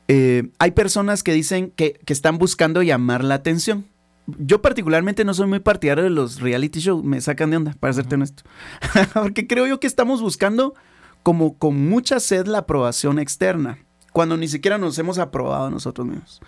eh, 0.09 0.51
hay 0.59 0.73
personas 0.73 1.23
que 1.23 1.33
dicen 1.33 1.71
que, 1.71 2.01
están 2.07 2.39
buscando 2.39 2.83
llamar 2.83 3.25
la 3.25 3.37
atención. 3.37 3.87
Yo 4.27 4.63
particularmente 4.63 5.25
no 5.25 5.35
soy 5.35 5.47
muy 5.47 5.61
partidario 5.61 6.05
de 6.05 6.11
los 6.11 6.41
reality 6.41 6.81
shows, 6.81 7.05
me 7.05 7.21
sacan 7.21 7.51
de 7.51 7.59
onda, 7.59 7.75
para 7.79 7.93
serte 7.93 8.15
honesto. 8.15 8.43
Porque 9.15 9.47
creo 9.47 9.67
yo 9.67 9.81
que 9.81 9.87
estamos 9.87 10.23
buscando 10.23 10.75
como 11.23 11.59
con 11.59 11.89
mucha 11.89 12.21
sed 12.21 12.47
la 12.47 12.59
aprobación 12.59 13.19
externa, 13.19 13.79
cuando 14.13 14.37
ni 14.37 14.49
siquiera 14.49 14.79
nos 14.79 14.99
hemos 14.99 15.19
aprobado 15.19 15.71
nosotros 15.71 16.07
mismos. 16.07 16.41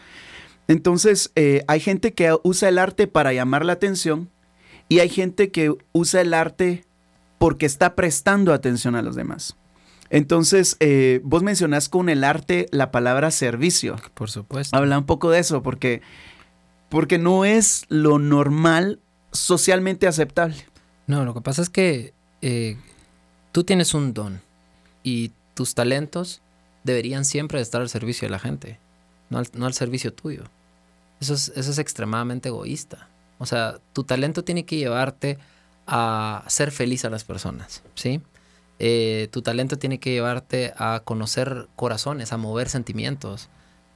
Entonces, 0.69 1.33
eh, 1.35 1.65
hay 1.69 1.81
gente 1.81 2.12
que 2.15 2.37
usa 2.43 2.69
el 2.69 2.79
arte 2.79 3.07
para 3.07 3.33
llamar 3.33 3.65
la 3.65 3.75
atención 3.75 4.31
y 4.89 5.01
hay 5.01 5.09
gente 5.09 5.51
que 5.51 5.75
usa 5.93 6.21
el 6.21 6.35
arte 6.35 6.85
porque 7.39 7.67
está 7.67 7.95
prestando 7.95 8.53
atención 8.53 8.95
a 8.95 9.03
los 9.03 9.15
demás. 9.15 9.57
Entonces, 10.11 10.77
eh, 10.81 11.21
vos 11.25 11.43
mencionás 11.43 11.89
con 11.89 12.09
el 12.09 12.25
arte 12.25 12.67
la 12.71 12.91
palabra 12.91 13.31
servicio. 13.31 13.97
Por 14.15 14.31
supuesto. 14.31 14.77
Habla 14.77 14.99
un 14.99 15.07
poco 15.07 15.31
de 15.31 15.41
eso, 15.41 15.62
porque, 15.62 16.03
porque 16.88 17.18
no 17.18 17.44
es 17.44 17.85
lo 17.88 18.18
normal 18.18 19.01
socialmente 19.33 20.07
aceptable. 20.07 20.57
No, 21.07 21.25
lo 21.25 21.35
que 21.35 21.40
pasa 21.40 21.62
es 21.62 21.70
que 21.70 22.14
eh, 22.42 22.77
tú 23.53 23.64
tienes 23.64 23.94
un 23.94 24.14
don 24.14 24.40
y 25.03 25.33
tus 25.55 25.75
talentos 25.75 26.42
deberían 26.85 27.25
siempre 27.25 27.61
estar 27.61 27.81
al 27.81 27.88
servicio 27.88 28.27
de 28.27 28.31
la 28.31 28.38
gente, 28.38 28.79
no 29.31 29.38
al, 29.38 29.49
no 29.55 29.66
al 29.66 29.75
servicio 29.75 30.12
tuyo. 30.12 30.44
Eso 31.20 31.35
es, 31.35 31.53
eso 31.57 31.70
es 31.70 31.79
extremadamente 31.79 32.49
egoísta. 32.49 33.09
O 33.38 33.46
sea, 33.46 33.79
tu 33.92 34.05
talento 34.05 34.44
tiene 34.44 34.64
que 34.64 34.77
llevarte 34.77 35.38
a 35.87 36.44
ser 36.49 36.72
feliz 36.72 37.05
a 37.05 37.11
las 37.11 37.25
personas, 37.25 37.83
¿sí? 37.94 38.20
Eh, 38.79 39.29
tu 39.31 39.40
talento 39.42 39.79
tiene 39.79 39.99
que 39.99 40.11
llevarte 40.11 40.75
a 40.77 41.01
conocer 41.05 41.68
corazones, 41.77 42.33
a 42.33 42.37
mover 42.37 42.68
sentimientos. 42.68 43.49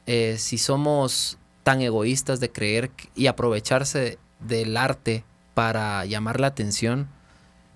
Eh, 0.07 0.37
si 0.38 0.57
somos 0.57 1.38
tan 1.62 1.81
egoístas 1.81 2.40
de 2.40 2.51
creer 2.51 2.90
y 3.14 3.27
aprovecharse 3.27 4.18
del 4.40 4.77
arte 4.77 5.25
para 5.55 6.05
llamar 6.05 6.40
la 6.40 6.49
atención, 6.49 7.09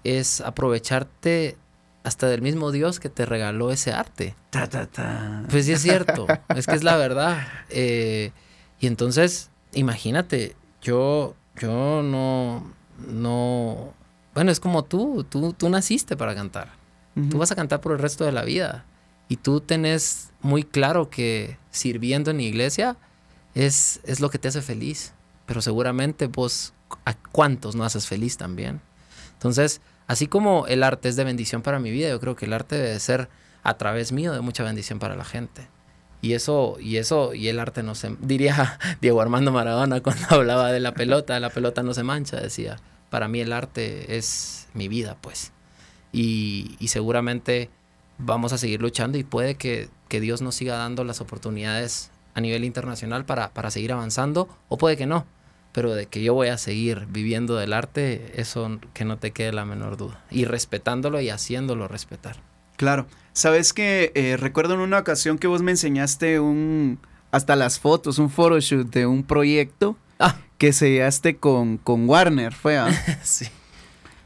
es 0.05 0.41
aprovecharte 0.41 1.57
hasta 2.03 2.29
del 2.29 2.43
mismo 2.43 2.71
Dios 2.71 3.01
que 3.01 3.09
te 3.09 3.27
regaló 3.27 3.71
ese 3.71 3.93
arte. 3.93 4.37
Pues 5.51 5.67
sí 5.67 5.73
es 5.73 5.83
cierto, 5.83 6.27
es 6.55 6.67
que 6.67 6.75
es 6.75 6.85
la 6.85 6.97
verdad. 6.97 7.47
Eh, 7.71 8.33
y 8.79 8.87
entonces, 8.87 9.51
imagínate, 9.73 10.55
yo, 10.83 11.35
yo 11.59 12.03
no, 12.03 12.73
no, 13.09 13.95
bueno, 14.35 14.51
es 14.51 14.61
como 14.61 14.85
tú, 14.85 15.25
tú, 15.25 15.55
tú 15.55 15.69
naciste 15.69 16.17
para 16.17 16.35
cantar. 16.35 16.73
Tú 17.31 17.39
vas 17.39 17.53
a 17.53 17.55
cantar 17.55 17.81
por 17.81 17.93
el 17.93 18.01
resto 18.01 18.25
de 18.25 18.33
la 18.33 18.43
vida. 18.43 18.85
Y 19.29 19.37
tú 19.37 19.61
tenés 19.61 20.33
muy 20.43 20.65
claro 20.65 21.11
que 21.11 21.59
sirviendo 21.71 22.33
en 22.33 22.39
la 22.39 22.43
iglesia 22.43 22.97
es, 23.55 24.01
es 24.05 24.21
lo 24.21 24.31
que 24.31 24.39
te 24.39 24.49
hace 24.49 24.63
feliz. 24.63 25.13
Pero 25.47 25.61
seguramente 25.61 26.27
vos, 26.27 26.73
¿a 27.05 27.15
cuántos 27.15 27.75
no 27.75 27.85
haces 27.85 28.07
feliz 28.07 28.37
también? 28.37 28.81
Entonces, 29.35 29.81
así 30.07 30.27
como 30.27 30.67
el 30.67 30.83
arte 30.83 31.09
es 31.09 31.17
de 31.17 31.25
bendición 31.25 31.63
para 31.63 31.79
mi 31.79 31.91
vida, 31.91 32.09
yo 32.09 32.21
creo 32.21 32.37
que 32.37 32.47
el 32.47 32.53
arte 32.53 32.77
debe 32.77 32.99
ser 32.99 33.29
a 33.63 33.75
través 33.75 34.13
mío 34.13 34.33
de 34.33 34.41
mucha 34.41 34.65
bendición 34.65 34.99
para 34.99 35.17
la 35.17 35.25
gente. 35.25 35.69
Y 36.23 36.33
eso, 36.33 36.77
y 36.81 36.97
eso, 36.97 37.35
y 37.35 37.49
el 37.49 37.59
arte 37.61 37.83
no 37.83 37.95
se, 37.95 38.17
diría 38.21 38.79
Diego 39.03 39.21
Armando 39.21 39.53
Maradona 39.53 40.01
cuando 40.01 40.27
hablaba 40.31 40.73
de 40.73 40.81
la 40.81 40.95
pelota, 40.95 41.39
la 41.41 41.51
pelota 41.51 41.83
no 41.83 41.93
se 41.93 42.03
mancha, 42.03 42.41
decía, 42.41 42.79
para 43.11 43.29
mí 43.29 43.41
el 43.41 43.53
arte 43.53 44.17
es 44.17 44.69
mi 44.73 44.89
vida, 44.89 45.19
pues 45.21 45.53
y, 46.15 46.77
seguramente 46.87 47.71
vamos 48.19 48.53
a 48.53 48.59
seguir 48.59 48.81
luchando 48.81 49.19
y 49.19 49.25
puede 49.25 49.57
que, 49.57 49.91
Dios 50.09 50.43
nos 50.43 50.55
siga 50.55 50.77
dando 50.77 51.03
las 51.03 51.21
oportunidades 51.21 52.13
a 52.35 52.41
nivel 52.41 52.65
internacional 52.65 53.25
para, 53.25 53.51
para 53.51 53.71
seguir 53.71 53.93
avanzando 53.93 54.49
o 54.69 54.77
puede 54.79 54.97
que 54.97 55.07
no, 55.07 55.27
pero 55.73 55.95
de 55.95 56.07
que 56.07 56.23
yo 56.23 56.35
voy 56.35 56.49
a 56.49 56.59
seguir 56.59 57.07
viviendo 57.09 57.57
del 57.57 57.73
arte, 57.73 58.33
eso 58.41 58.79
que 58.93 59.05
no 59.05 59.19
te 59.19 59.31
quede 59.33 59.53
la 59.53 59.65
menor 59.65 59.97
duda. 59.97 60.23
Y 60.31 60.45
respetándolo 60.45 61.21
y 61.21 61.31
haciéndolo 61.31 61.89
respetar. 61.89 62.37
Claro. 62.77 63.07
Sabes 63.33 63.73
que 63.73 64.13
eh, 64.15 64.37
recuerdo 64.37 64.75
en 64.75 64.81
una 64.81 64.99
ocasión 64.99 65.39
que 65.39 65.47
vos 65.47 65.63
me 65.63 65.73
enseñaste 65.73 66.39
un, 66.41 66.99
hasta 67.31 67.57
las 67.57 67.81
fotos, 67.81 68.19
un 68.19 68.31
photoshoot 68.31 68.89
de 68.91 69.07
un 69.07 69.25
proyecto 69.25 69.97
Ah. 70.21 70.37
que 70.59 70.73
sellaste 70.73 71.37
con, 71.37 71.77
con 71.79 72.09
Warner, 72.09 72.53
fue. 72.55 72.79
¿ah? 72.79 72.91
sí. 73.23 73.47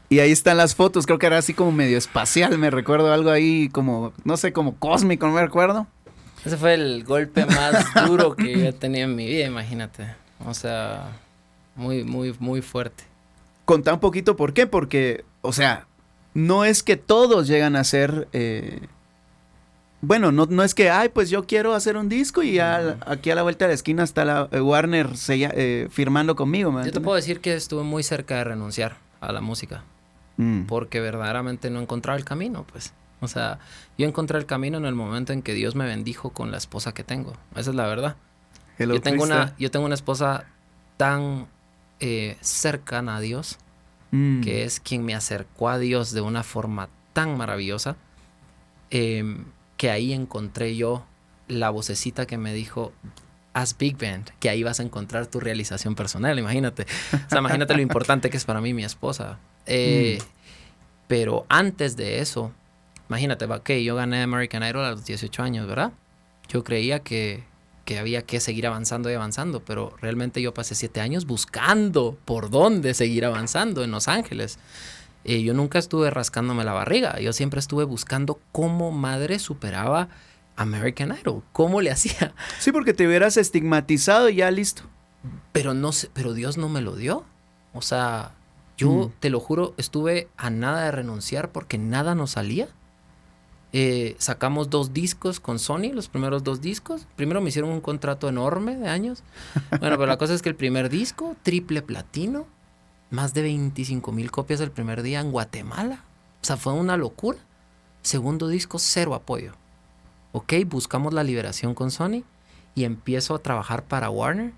Y 0.09 0.19
ahí 0.19 0.31
están 0.31 0.57
las 0.57 0.75
fotos, 0.75 1.05
creo 1.05 1.19
que 1.19 1.27
era 1.27 1.37
así 1.37 1.53
como 1.53 1.71
medio 1.71 1.97
espacial, 1.97 2.57
me 2.57 2.71
recuerdo 2.71 3.13
algo 3.13 3.29
ahí 3.29 3.69
como, 3.69 4.11
no 4.23 4.37
sé, 4.37 4.53
como 4.53 4.75
cósmico, 4.77 5.27
no 5.27 5.33
me 5.33 5.41
recuerdo. 5.41 5.85
Ese 6.45 6.57
fue 6.57 6.73
el 6.73 7.03
golpe 7.03 7.45
más 7.45 7.85
duro 8.07 8.35
que 8.35 8.57
yo 8.57 8.65
he 8.69 8.73
tenido 8.73 9.05
en 9.05 9.15
mi 9.15 9.25
vida, 9.27 9.45
imagínate. 9.45 10.07
O 10.45 10.53
sea, 10.53 11.11
muy, 11.75 12.03
muy, 12.03 12.35
muy 12.39 12.61
fuerte. 12.61 13.03
Contá 13.65 13.93
un 13.93 13.99
poquito 13.99 14.35
por 14.35 14.53
qué, 14.53 14.65
porque, 14.67 15.25
o 15.41 15.53
sea, 15.53 15.85
no 16.33 16.65
es 16.65 16.81
que 16.83 16.95
todos 16.97 17.47
llegan 17.47 17.75
a 17.75 17.83
ser... 17.83 18.27
eh, 18.33 18.79
bueno, 20.01 20.31
no, 20.31 20.45
no 20.49 20.63
es 20.63 20.73
que, 20.73 20.89
ay, 20.89 21.09
pues 21.09 21.29
yo 21.29 21.45
quiero 21.45 21.73
hacer 21.73 21.97
un 21.97 22.07
disco 22.07 22.41
y 22.41 22.57
aquí 22.59 23.31
a 23.31 23.35
la 23.35 23.43
vuelta 23.43 23.65
de 23.65 23.69
la 23.69 23.75
esquina 23.75 24.03
está 24.03 24.23
la 24.23 24.47
eh, 24.51 24.61
Warner 24.61 25.17
sella- 25.17 25.51
eh, 25.53 25.89
firmando 25.91 26.37
conmigo. 26.37 26.71
¿me 26.71 26.85
Yo 26.85 26.93
te 26.93 27.01
puedo 27.01 27.17
decir 27.17 27.41
que 27.41 27.53
estuve 27.53 27.83
muy 27.83 28.01
cerca 28.03 28.35
de 28.37 28.45
renunciar 28.45 28.95
a 29.19 29.31
la 29.33 29.41
música. 29.41 29.83
Mm. 30.37 30.67
porque 30.67 31.01
verdaderamente 31.01 31.69
no 31.69 31.81
encontraba 31.81 32.17
el 32.17 32.23
camino, 32.23 32.65
pues. 32.71 32.93
O 33.21 33.27
sea, 33.27 33.59
yo 33.97 34.07
encontré 34.07 34.37
el 34.37 34.45
camino 34.45 34.77
en 34.77 34.85
el 34.85 34.95
momento 34.95 35.33
en 35.33 35.41
que 35.41 35.53
Dios 35.53 35.75
me 35.75 35.85
bendijo 35.85 36.29
con 36.31 36.51
la 36.51 36.57
esposa 36.57 36.93
que 36.93 37.03
tengo. 37.03 37.33
Esa 37.55 37.71
es 37.71 37.75
la 37.75 37.85
verdad. 37.87 38.15
Hello, 38.77 38.95
yo, 38.95 39.01
tengo 39.01 39.23
una, 39.23 39.55
yo 39.59 39.69
tengo 39.71 39.85
una 39.85 39.95
esposa 39.95 40.45
tan 40.97 41.47
eh, 41.99 42.37
cercana 42.41 43.17
a 43.17 43.19
Dios, 43.19 43.57
Mm. 44.11 44.41
que 44.41 44.63
es 44.63 44.79
quien 44.79 45.05
me 45.05 45.13
acercó 45.13 45.69
a 45.69 45.77
Dios 45.77 46.13
de 46.13 46.21
una 46.21 46.41
forma 46.43 46.89
tan 47.13 47.37
maravillosa, 47.37 47.95
em, 48.89 49.45
que 49.77 49.91
ahí 49.91 50.13
encontré 50.13 50.75
yo 50.75 51.05
la 51.47 51.69
vocecita 51.69 52.25
que 52.25 52.37
me 52.37 52.53
dijo, 52.53 52.91
haz 53.53 53.77
Big 53.77 53.97
Band, 53.97 54.31
que 54.39 54.49
ahí 54.49 54.63
vas 54.63 54.79
a 54.79 54.83
encontrar 54.83 55.27
tu 55.27 55.39
realización 55.39 55.93
personal, 55.95 56.37
imagínate. 56.39 56.87
O 57.27 57.29
sea, 57.29 57.39
imagínate 57.39 57.75
lo 57.75 57.81
importante 57.81 58.29
que 58.29 58.37
es 58.37 58.45
para 58.45 58.61
mí 58.61 58.73
mi 58.73 58.83
esposa. 58.83 59.37
Eh, 59.71 60.17
Pero 61.07 61.45
antes 61.47 61.95
de 61.95 62.19
eso, 62.21 62.51
imagínate, 63.09 63.45
ok, 63.45 63.69
yo 63.83 63.95
gané 63.95 64.21
American 64.23 64.63
Idol 64.63 64.85
a 64.85 64.91
los 64.91 65.05
18 65.05 65.43
años, 65.43 65.67
¿verdad? 65.67 65.91
Yo 66.47 66.63
creía 66.63 66.99
que, 66.99 67.43
que 67.85 67.99
había 67.99 68.21
que 68.23 68.39
seguir 68.39 68.67
avanzando 68.67 69.09
y 69.11 69.13
avanzando, 69.13 69.61
pero 69.63 69.93
realmente 70.01 70.41
yo 70.41 70.53
pasé 70.53 70.75
siete 70.75 71.01
años 71.01 71.25
buscando 71.25 72.17
por 72.25 72.49
dónde 72.49 72.93
seguir 72.93 73.25
avanzando 73.25 73.83
en 73.83 73.91
Los 73.91 74.07
Ángeles. 74.07 74.59
Eh, 75.25 75.41
yo 75.43 75.53
nunca 75.53 75.79
estuve 75.79 76.09
rascándome 76.09 76.63
la 76.63 76.71
barriga, 76.73 77.19
yo 77.19 77.33
siempre 77.33 77.59
estuve 77.59 77.83
buscando 77.83 78.39
cómo 78.51 78.91
madre 78.91 79.37
superaba 79.39 80.07
American 80.55 81.15
Idol, 81.21 81.43
cómo 81.51 81.81
le 81.81 81.91
hacía. 81.91 82.33
Sí, 82.59 82.71
porque 82.71 82.93
te 82.93 83.05
hubieras 83.07 83.37
estigmatizado 83.37 84.29
y 84.29 84.35
ya 84.35 84.51
listo. 84.51 84.83
Pero 85.51 85.73
no 85.73 85.91
sé, 85.91 86.09
pero 86.13 86.33
Dios 86.33 86.57
no 86.57 86.69
me 86.69 86.81
lo 86.81 86.95
dio. 86.95 87.25
O 87.73 87.81
sea, 87.81 88.31
yo 88.77 88.89
Mm. 88.89 89.11
te 89.19 89.29
lo 89.29 89.39
juro, 89.41 89.73
estuve 89.77 90.29
a 90.37 90.49
nada 90.49 90.85
de 90.85 90.91
renunciar 90.91 91.51
porque 91.51 91.77
nada 91.77 92.15
nos 92.15 92.31
salía. 92.31 92.67
Eh, 93.71 94.15
sacamos 94.17 94.69
dos 94.69 94.93
discos 94.93 95.39
con 95.39 95.59
Sony, 95.59 95.91
los 95.93 96.07
primeros 96.07 96.43
dos 96.43 96.61
discos. 96.61 97.05
Primero 97.15 97.41
me 97.41 97.49
hicieron 97.49 97.69
un 97.69 97.81
contrato 97.81 98.27
enorme 98.27 98.75
de 98.75 98.89
años. 98.89 99.23
Bueno, 99.79 99.97
pero 99.97 100.07
la 100.07 100.17
cosa 100.17 100.33
es 100.33 100.41
que 100.41 100.49
el 100.49 100.55
primer 100.55 100.89
disco, 100.89 101.35
triple 101.43 101.81
platino, 101.81 102.47
más 103.11 103.33
de 103.33 103.43
25 103.43 104.11
mil 104.11 104.31
copias 104.31 104.59
el 104.61 104.71
primer 104.71 105.03
día 105.03 105.19
en 105.19 105.31
Guatemala. 105.31 106.03
O 106.41 106.45
sea, 106.45 106.57
fue 106.57 106.73
una 106.73 106.97
locura. 106.97 107.37
Segundo 108.01 108.47
disco, 108.47 108.79
cero 108.79 109.13
apoyo. 109.13 109.53
Ok, 110.31 110.53
buscamos 110.67 111.13
la 111.13 111.23
liberación 111.23 111.73
con 111.73 111.91
Sony 111.91 112.23
y 112.75 112.83
empiezo 112.85 113.35
a 113.35 113.39
trabajar 113.39 113.83
para 113.83 114.09
Warner 114.09 114.53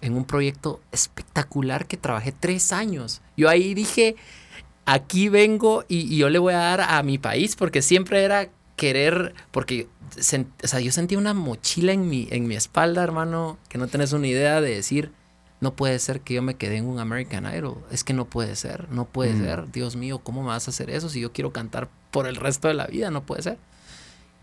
en 0.00 0.14
un 0.14 0.24
proyecto 0.24 0.80
espectacular 0.92 1.86
que 1.86 1.96
trabajé 1.96 2.32
tres 2.32 2.72
años. 2.72 3.22
Yo 3.36 3.48
ahí 3.48 3.74
dije, 3.74 4.16
aquí 4.84 5.28
vengo 5.28 5.84
y, 5.88 6.14
y 6.14 6.18
yo 6.18 6.30
le 6.30 6.38
voy 6.38 6.54
a 6.54 6.58
dar 6.58 6.80
a 6.80 7.02
mi 7.02 7.18
país 7.18 7.56
porque 7.56 7.82
siempre 7.82 8.22
era 8.22 8.48
querer, 8.76 9.34
porque 9.50 9.88
o 10.16 10.66
sea, 10.66 10.80
yo 10.80 10.92
sentía 10.92 11.18
una 11.18 11.34
mochila 11.34 11.92
en 11.92 12.08
mi, 12.08 12.28
en 12.30 12.46
mi 12.46 12.54
espalda, 12.54 13.02
hermano, 13.02 13.58
que 13.68 13.78
no 13.78 13.86
tenés 13.88 14.12
una 14.12 14.26
idea 14.26 14.60
de 14.60 14.74
decir, 14.74 15.10
no 15.60 15.74
puede 15.74 15.98
ser 15.98 16.20
que 16.20 16.34
yo 16.34 16.42
me 16.42 16.54
quede 16.54 16.76
en 16.76 16.86
un 16.86 16.98
American 17.00 17.46
Idol. 17.52 17.78
Es 17.90 18.04
que 18.04 18.12
no 18.12 18.26
puede 18.26 18.54
ser, 18.56 18.88
no 18.90 19.06
puede 19.06 19.32
Mm. 19.34 19.42
ser. 19.42 19.72
Dios 19.72 19.96
mío, 19.96 20.18
¿cómo 20.18 20.42
me 20.42 20.48
vas 20.48 20.68
a 20.68 20.70
hacer 20.70 20.90
eso 20.90 21.08
si 21.08 21.20
yo 21.20 21.32
quiero 21.32 21.52
cantar 21.52 21.88
por 22.10 22.26
el 22.26 22.36
resto 22.36 22.68
de 22.68 22.74
la 22.74 22.86
vida? 22.86 23.10
No 23.10 23.22
puede 23.24 23.42
ser. 23.42 23.58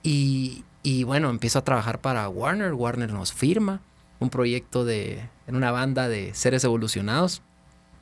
Y, 0.01 0.63
y 0.81 1.03
bueno, 1.03 1.29
empiezo 1.29 1.59
a 1.59 1.63
trabajar 1.63 2.01
para 2.01 2.27
Warner. 2.27 2.73
Warner 2.73 3.13
nos 3.13 3.31
firma 3.31 3.81
un 4.19 4.29
proyecto 4.29 4.85
de, 4.85 5.29
en 5.47 5.55
una 5.55 5.71
banda 5.71 6.07
de 6.09 6.33
seres 6.33 6.63
evolucionados 6.63 7.41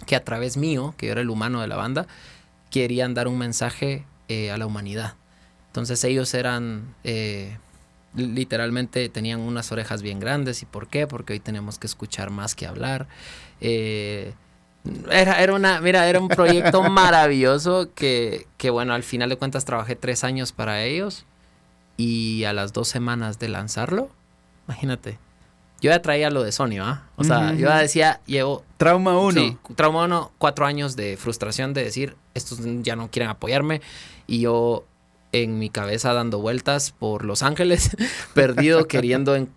que 0.05 0.15
a 0.15 0.23
través 0.23 0.57
mío, 0.57 0.93
que 0.97 1.07
yo 1.07 1.11
era 1.11 1.21
el 1.21 1.29
humano 1.29 1.61
de 1.61 1.67
la 1.67 1.75
banda, 1.75 2.07
querían 2.69 3.13
dar 3.13 3.27
un 3.27 3.37
mensaje 3.37 4.05
eh, 4.29 4.51
a 4.51 4.57
la 4.57 4.65
humanidad. 4.65 5.15
Entonces 5.71 6.03
ellos 6.03 6.33
eran, 6.33 6.93
eh, 7.03 7.57
li- 8.13 8.27
literalmente 8.27 9.07
tenían 9.09 9.39
unas 9.39 9.71
orejas 9.71 10.01
bien 10.01 10.19
grandes. 10.19 10.61
¿Y 10.61 10.65
por 10.65 10.87
qué? 10.87 11.07
Porque 11.07 11.33
hoy 11.33 11.39
tenemos 11.39 11.79
que 11.79 11.87
escuchar 11.87 12.29
más 12.29 12.55
que 12.55 12.67
hablar. 12.67 13.07
Eh, 13.61 14.33
era, 15.11 15.41
era 15.41 15.53
una, 15.53 15.79
mira, 15.79 16.07
era 16.09 16.19
un 16.19 16.27
proyecto 16.29 16.83
maravilloso 16.89 17.89
que, 17.95 18.47
que, 18.57 18.69
bueno, 18.69 18.93
al 18.93 19.03
final 19.03 19.29
de 19.29 19.37
cuentas 19.37 19.63
trabajé 19.65 19.95
tres 19.95 20.23
años 20.23 20.51
para 20.51 20.83
ellos 20.83 21.25
y 21.97 22.43
a 22.45 22.53
las 22.53 22.73
dos 22.73 22.87
semanas 22.87 23.37
de 23.39 23.47
lanzarlo, 23.49 24.09
imagínate, 24.67 25.19
yo 25.81 25.91
ya 25.91 26.01
traía 26.01 26.29
lo 26.31 26.43
de 26.43 26.51
Sony, 26.51 26.79
¿ah? 26.81 27.03
O 27.15 27.23
sea, 27.23 27.51
Ujú, 27.51 27.59
yo 27.61 27.67
ya 27.67 27.77
decía, 27.77 28.21
llevo 28.25 28.63
Trauma 28.77 29.17
uno. 29.17 29.31
Sí, 29.33 29.57
trauma 29.75 30.05
uno, 30.05 30.31
cuatro 30.37 30.65
años 30.65 30.95
de 30.95 31.15
frustración 31.17 31.73
de 31.73 31.83
decir, 31.83 32.15
estos 32.33 32.59
ya 32.81 32.95
no 32.95 33.09
quieren 33.11 33.29
apoyarme. 33.29 33.81
Y 34.27 34.39
yo 34.41 34.85
en 35.31 35.59
mi 35.59 35.69
cabeza 35.69 36.13
dando 36.13 36.39
vueltas 36.39 36.91
por 36.91 37.23
Los 37.25 37.43
Ángeles, 37.43 37.91
perdido, 38.33 38.87
queriendo 38.87 39.35
en- 39.35 39.49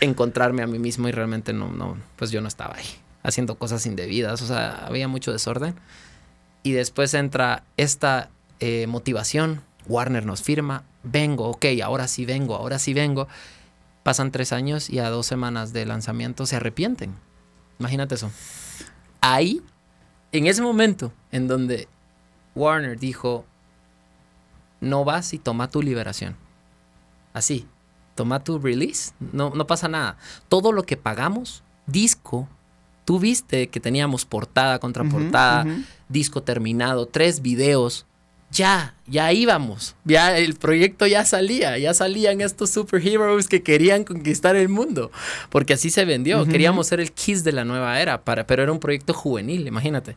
encontrarme 0.00 0.62
a 0.62 0.66
mí 0.66 0.78
mismo 0.78 1.08
y 1.08 1.12
realmente 1.12 1.52
no, 1.52 1.68
no, 1.68 1.96
pues 2.16 2.30
yo 2.30 2.40
no 2.40 2.48
estaba 2.48 2.76
ahí, 2.76 2.86
haciendo 3.22 3.56
cosas 3.56 3.86
indebidas, 3.86 4.42
o 4.42 4.46
sea, 4.46 4.86
había 4.86 5.08
mucho 5.08 5.32
desorden. 5.32 5.74
Y 6.62 6.72
después 6.72 7.14
entra 7.14 7.62
esta 7.76 8.28
eh, 8.60 8.86
motivación, 8.88 9.62
Warner 9.86 10.26
nos 10.26 10.42
firma, 10.42 10.82
vengo, 11.04 11.48
ok, 11.48 11.64
ahora 11.84 12.08
sí 12.08 12.26
vengo, 12.26 12.56
ahora 12.56 12.78
sí 12.78 12.92
vengo. 12.92 13.28
Pasan 14.02 14.30
tres 14.32 14.52
años 14.52 14.90
y 14.90 14.98
a 14.98 15.08
dos 15.10 15.26
semanas 15.26 15.72
de 15.72 15.84
lanzamiento 15.86 16.44
se 16.46 16.56
arrepienten. 16.56 17.14
Imagínate 17.78 18.14
eso. 18.16 18.30
Ahí, 19.20 19.62
en 20.32 20.46
ese 20.46 20.62
momento 20.62 21.12
en 21.32 21.48
donde 21.48 21.88
Warner 22.54 22.98
dijo, 22.98 23.44
no 24.80 25.04
vas 25.04 25.32
y 25.34 25.38
toma 25.38 25.70
tu 25.70 25.82
liberación. 25.82 26.36
Así, 27.32 27.66
toma 28.14 28.42
tu 28.42 28.58
release, 28.58 29.12
no, 29.32 29.50
no 29.50 29.66
pasa 29.66 29.88
nada. 29.88 30.16
Todo 30.48 30.72
lo 30.72 30.84
que 30.84 30.96
pagamos, 30.96 31.62
disco, 31.86 32.48
tú 33.04 33.18
viste 33.18 33.68
que 33.68 33.80
teníamos 33.80 34.24
portada 34.24 34.78
contra 34.78 35.02
Ujú, 35.02 35.12
portada, 35.12 35.64
ujú. 35.64 35.82
disco 36.08 36.42
terminado, 36.42 37.06
tres 37.06 37.42
videos. 37.42 38.06
Ya, 38.52 38.94
ya 39.08 39.32
íbamos. 39.32 39.96
Ya 40.04 40.38
el 40.38 40.54
proyecto 40.54 41.06
ya 41.08 41.24
salía. 41.24 41.78
Ya 41.78 41.92
salían 41.94 42.40
estos 42.40 42.70
superheroes 42.70 43.48
que 43.48 43.62
querían 43.64 44.04
conquistar 44.04 44.54
el 44.54 44.68
mundo. 44.68 45.10
Porque 45.50 45.74
así 45.74 45.90
se 45.90 46.04
vendió. 46.04 46.46
Queríamos 46.46 46.86
ser 46.86 47.00
el 47.00 47.10
Kiss 47.12 47.42
de 47.42 47.50
la 47.50 47.64
nueva 47.64 48.00
era. 48.00 48.22
Para, 48.22 48.46
pero 48.46 48.62
era 48.62 48.70
un 48.70 48.78
proyecto 48.78 49.12
juvenil, 49.12 49.66
imagínate. 49.66 50.16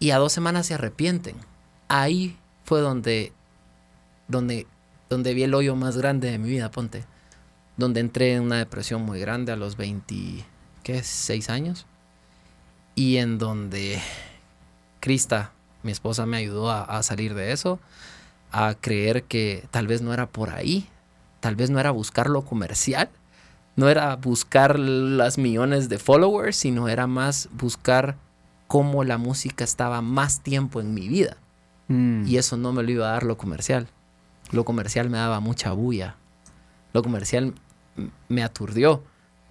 Y 0.00 0.10
a 0.10 0.18
dos 0.18 0.32
semanas 0.32 0.66
se 0.66 0.74
arrepienten. 0.74 1.36
Ahí 1.86 2.36
fue 2.64 2.80
donde, 2.80 3.32
donde, 4.28 4.66
donde 5.08 5.34
vi 5.34 5.42
el 5.42 5.54
hoyo 5.54 5.74
más 5.74 5.96
grande 5.96 6.30
de 6.30 6.38
mi 6.38 6.48
vida, 6.48 6.70
ponte. 6.70 7.04
Donde 7.76 8.00
entré 8.00 8.34
en 8.34 8.42
una 8.42 8.58
depresión 8.58 9.02
muy 9.02 9.20
grande 9.20 9.52
a 9.52 9.56
los 9.56 9.76
20, 9.76 10.44
¿qué? 10.82 11.02
6 11.02 11.50
años. 11.50 11.86
Y 12.94 13.16
en 13.16 13.38
donde 13.38 14.00
Krista, 15.00 15.52
mi 15.82 15.92
esposa, 15.92 16.26
me 16.26 16.36
ayudó 16.36 16.70
a, 16.70 16.82
a 16.82 17.02
salir 17.02 17.34
de 17.34 17.52
eso, 17.52 17.78
a 18.50 18.74
creer 18.80 19.24
que 19.24 19.66
tal 19.70 19.86
vez 19.86 20.02
no 20.02 20.12
era 20.12 20.26
por 20.26 20.50
ahí, 20.50 20.88
tal 21.40 21.56
vez 21.56 21.70
no 21.70 21.78
era 21.78 21.90
buscar 21.90 22.28
lo 22.28 22.44
comercial, 22.44 23.08
no 23.76 23.88
era 23.88 24.16
buscar 24.16 24.78
las 24.78 25.38
millones 25.38 25.88
de 25.88 25.98
followers, 25.98 26.56
sino 26.56 26.88
era 26.88 27.06
más 27.06 27.48
buscar 27.52 28.16
cómo 28.66 29.04
la 29.04 29.18
música 29.18 29.62
estaba 29.64 30.02
más 30.02 30.40
tiempo 30.40 30.80
en 30.80 30.94
mi 30.94 31.08
vida. 31.08 31.36
Mm. 31.88 32.26
Y 32.26 32.36
eso 32.36 32.56
no 32.56 32.72
me 32.72 32.82
lo 32.82 32.90
iba 32.90 33.08
a 33.08 33.12
dar 33.12 33.22
lo 33.22 33.36
comercial. 33.36 33.88
Lo 34.50 34.64
comercial 34.64 35.10
me 35.10 35.18
daba 35.18 35.40
mucha 35.40 35.72
bulla. 35.72 36.16
Lo 36.92 37.02
comercial 37.02 37.54
me 38.28 38.42
aturdió. 38.42 39.02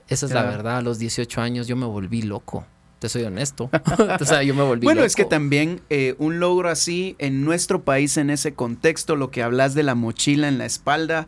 Esa 0.09 0.25
es 0.25 0.31
la 0.31 0.43
verdad. 0.43 0.77
A 0.77 0.81
los 0.81 0.99
18 0.99 1.41
años 1.41 1.67
yo 1.67 1.75
me 1.75 1.85
volví 1.85 2.21
loco. 2.21 2.65
Te 2.99 3.09
soy 3.09 3.23
honesto. 3.23 3.69
o 4.19 4.25
sea, 4.25 4.41
yo 4.41 4.55
me 4.55 4.63
volví 4.63 4.85
Bueno, 4.85 5.01
loco. 5.01 5.07
es 5.07 5.15
que 5.15 5.25
también 5.25 5.81
eh, 5.89 6.15
un 6.17 6.39
logro 6.39 6.69
así 6.69 7.15
en 7.19 7.43
nuestro 7.43 7.83
país, 7.83 8.17
en 8.17 8.29
ese 8.29 8.53
contexto, 8.53 9.15
lo 9.15 9.29
que 9.29 9.43
hablas 9.43 9.75
de 9.75 9.83
la 9.83 9.93
mochila 9.93 10.47
en 10.47 10.57
la 10.57 10.65
espalda, 10.65 11.27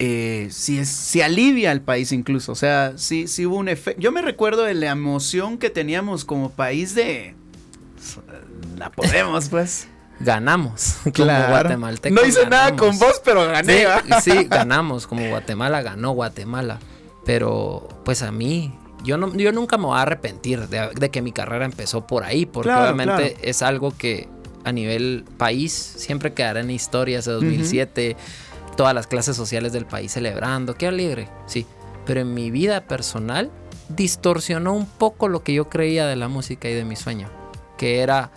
eh, 0.00 0.48
si, 0.50 0.84
si 0.86 1.20
alivia 1.20 1.70
al 1.70 1.82
país 1.82 2.10
incluso. 2.10 2.52
O 2.52 2.56
sea, 2.56 2.94
si 2.96 3.28
si 3.28 3.46
hubo 3.46 3.56
un 3.56 3.68
efecto. 3.68 4.00
Yo 4.00 4.10
me 4.10 4.22
recuerdo 4.22 4.64
de 4.64 4.74
la 4.74 4.90
emoción 4.90 5.58
que 5.58 5.70
teníamos 5.70 6.24
como 6.24 6.50
país 6.50 6.94
de... 6.94 7.34
La 8.78 8.90
podemos, 8.90 9.50
pues. 9.50 9.86
Ganamos 10.20 10.96
como 11.02 11.12
Claro. 11.12 11.48
guatemaltecos. 11.50 12.20
No 12.22 12.26
hice 12.28 12.46
nada 12.46 12.76
con 12.76 12.98
vos, 12.98 13.20
pero 13.24 13.46
gané. 13.46 13.86
Sí, 14.22 14.44
ganamos, 14.48 15.06
como 15.06 15.28
Guatemala 15.28 15.82
ganó 15.82 16.12
Guatemala. 16.12 16.78
Pero 17.24 17.88
pues 18.04 18.22
a 18.22 18.32
mí, 18.32 18.74
yo, 19.04 19.16
no, 19.16 19.34
yo 19.34 19.52
nunca 19.52 19.76
me 19.76 19.86
voy 19.86 19.98
a 19.98 20.02
arrepentir 20.02 20.68
de, 20.68 20.88
de 20.94 21.10
que 21.10 21.22
mi 21.22 21.32
carrera 21.32 21.64
empezó 21.64 22.06
por 22.06 22.24
ahí, 22.24 22.46
porque 22.46 22.68
Claro, 22.68 22.84
obviamente 22.84 23.32
claro. 23.34 23.40
es 23.42 23.62
algo 23.62 23.92
que 23.96 24.28
a 24.64 24.72
nivel 24.72 25.24
país 25.38 25.72
siempre 25.72 26.32
quedará 26.34 26.60
en 26.60 26.70
historias 26.70 27.24
de 27.24 27.32
2007, 27.32 28.16
todas 28.76 28.94
las 28.94 29.06
clases 29.06 29.36
sociales 29.36 29.72
del 29.72 29.86
país 29.86 30.12
celebrando, 30.12 30.74
qué 30.74 30.86
alegre, 30.86 31.28
sí. 31.46 31.66
Pero 32.06 32.20
en 32.20 32.34
mi 32.34 32.50
vida 32.50 32.82
personal 32.82 33.50
distorsionó 33.88 34.72
un 34.74 34.86
poco 34.86 35.28
lo 35.28 35.42
que 35.42 35.52
yo 35.54 35.68
creía 35.68 36.06
de 36.06 36.16
la 36.16 36.28
música 36.28 36.68
y 36.68 36.74
de 36.74 36.84
mi 36.84 36.96
sueño, 36.96 37.28
que 37.76 38.00
era 38.00 38.30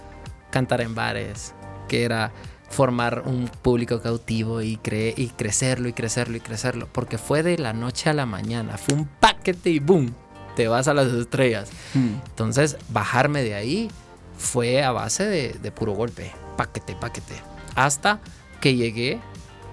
cantar 0.51 0.81
en 0.81 0.93
bares, 0.95 1.53
que 1.93 2.03
era 2.03 2.32
formar 2.71 3.21
un 3.27 3.47
público 3.62 4.01
cautivo 4.01 4.63
y, 4.63 4.77
cre- 4.77 5.13
y 5.15 5.27
crecerlo 5.27 5.88
y 5.89 5.93
crecerlo 5.93 6.38
y 6.38 6.39
crecerlo, 6.39 6.88
porque 6.91 7.19
fue 7.19 7.43
de 7.43 7.60
la 7.60 7.71
noche 7.71 8.10
a 8.10 8.13
la 8.13 8.25
mañana, 8.25 8.79
fue 8.79 8.95
un 8.95 9.06
paquete 9.06 9.69
y 9.69 9.77
boom, 9.77 10.12
te 10.56 10.67
vas 10.67 10.88
a 10.88 10.95
las 10.95 11.13
estrellas. 11.13 11.69
Mm. 11.93 12.15
Entonces, 12.29 12.77
bajarme 12.89 13.43
de 13.43 13.53
ahí 13.53 13.91
fue 14.39 14.84
a 14.84 14.91
base 14.91 15.23
de, 15.27 15.53
de 15.62 15.71
puro 15.71 15.91
golpe, 15.93 16.32
paquete, 16.58 16.95
paquete, 16.95 17.36
hasta 17.75 18.21
que 18.60 18.75
llegué 18.75 19.19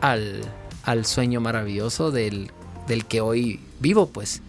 al, 0.03 0.43
al 0.85 1.07
sueño 1.07 1.41
maravilloso 1.41 2.11
del, 2.11 2.51
del 2.87 3.07
que 3.07 3.23
hoy 3.23 3.61
vivo, 3.81 4.11
pues. 4.11 4.43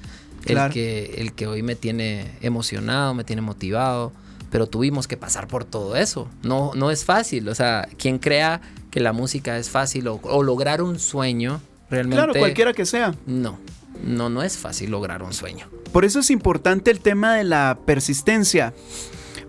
El, 0.46 0.72
que, 0.72 1.16
el 1.20 1.34
que 1.34 1.48
hoy 1.48 1.62
me 1.64 1.76
tiene 1.76 2.32
emocionado, 2.42 3.14
me 3.14 3.24
tiene 3.24 3.42
motivado, 3.44 4.12
pero 4.52 4.68
tuvimos 4.68 5.08
que 5.08 5.18
pasar 5.18 5.48
por 5.48 5.66
todo 5.66 5.96
eso. 5.96 6.28
No, 6.44 6.72
no 6.76 6.92
es 6.92 7.06
fácil, 7.06 7.50
o 7.50 7.56
sea, 7.56 7.88
quien 7.98 8.20
crea 8.20 8.62
que 8.92 9.00
la 9.00 9.14
música 9.14 9.58
es 9.58 9.70
fácil 9.70 10.08
o, 10.10 10.20
o 10.24 10.44
lograr 10.44 10.82
un 10.82 11.00
sueño, 11.00 11.62
realmente... 11.90 12.18
Claro, 12.18 12.34
cualquiera 12.38 12.74
que 12.74 12.86
sea. 12.86 13.16
No, 13.26 13.58
no, 14.04 14.30
no 14.30 14.44
es 14.44 14.58
fácil 14.58 14.92
lograr 14.92 15.24
un 15.24 15.34
sueño. 15.34 15.68
Por 15.92 16.06
eso 16.06 16.20
es 16.20 16.30
importante 16.30 16.92
el 16.92 17.00
tema 17.00 17.34
de 17.36 17.46
la 17.46 17.80
persistencia. 17.86 18.74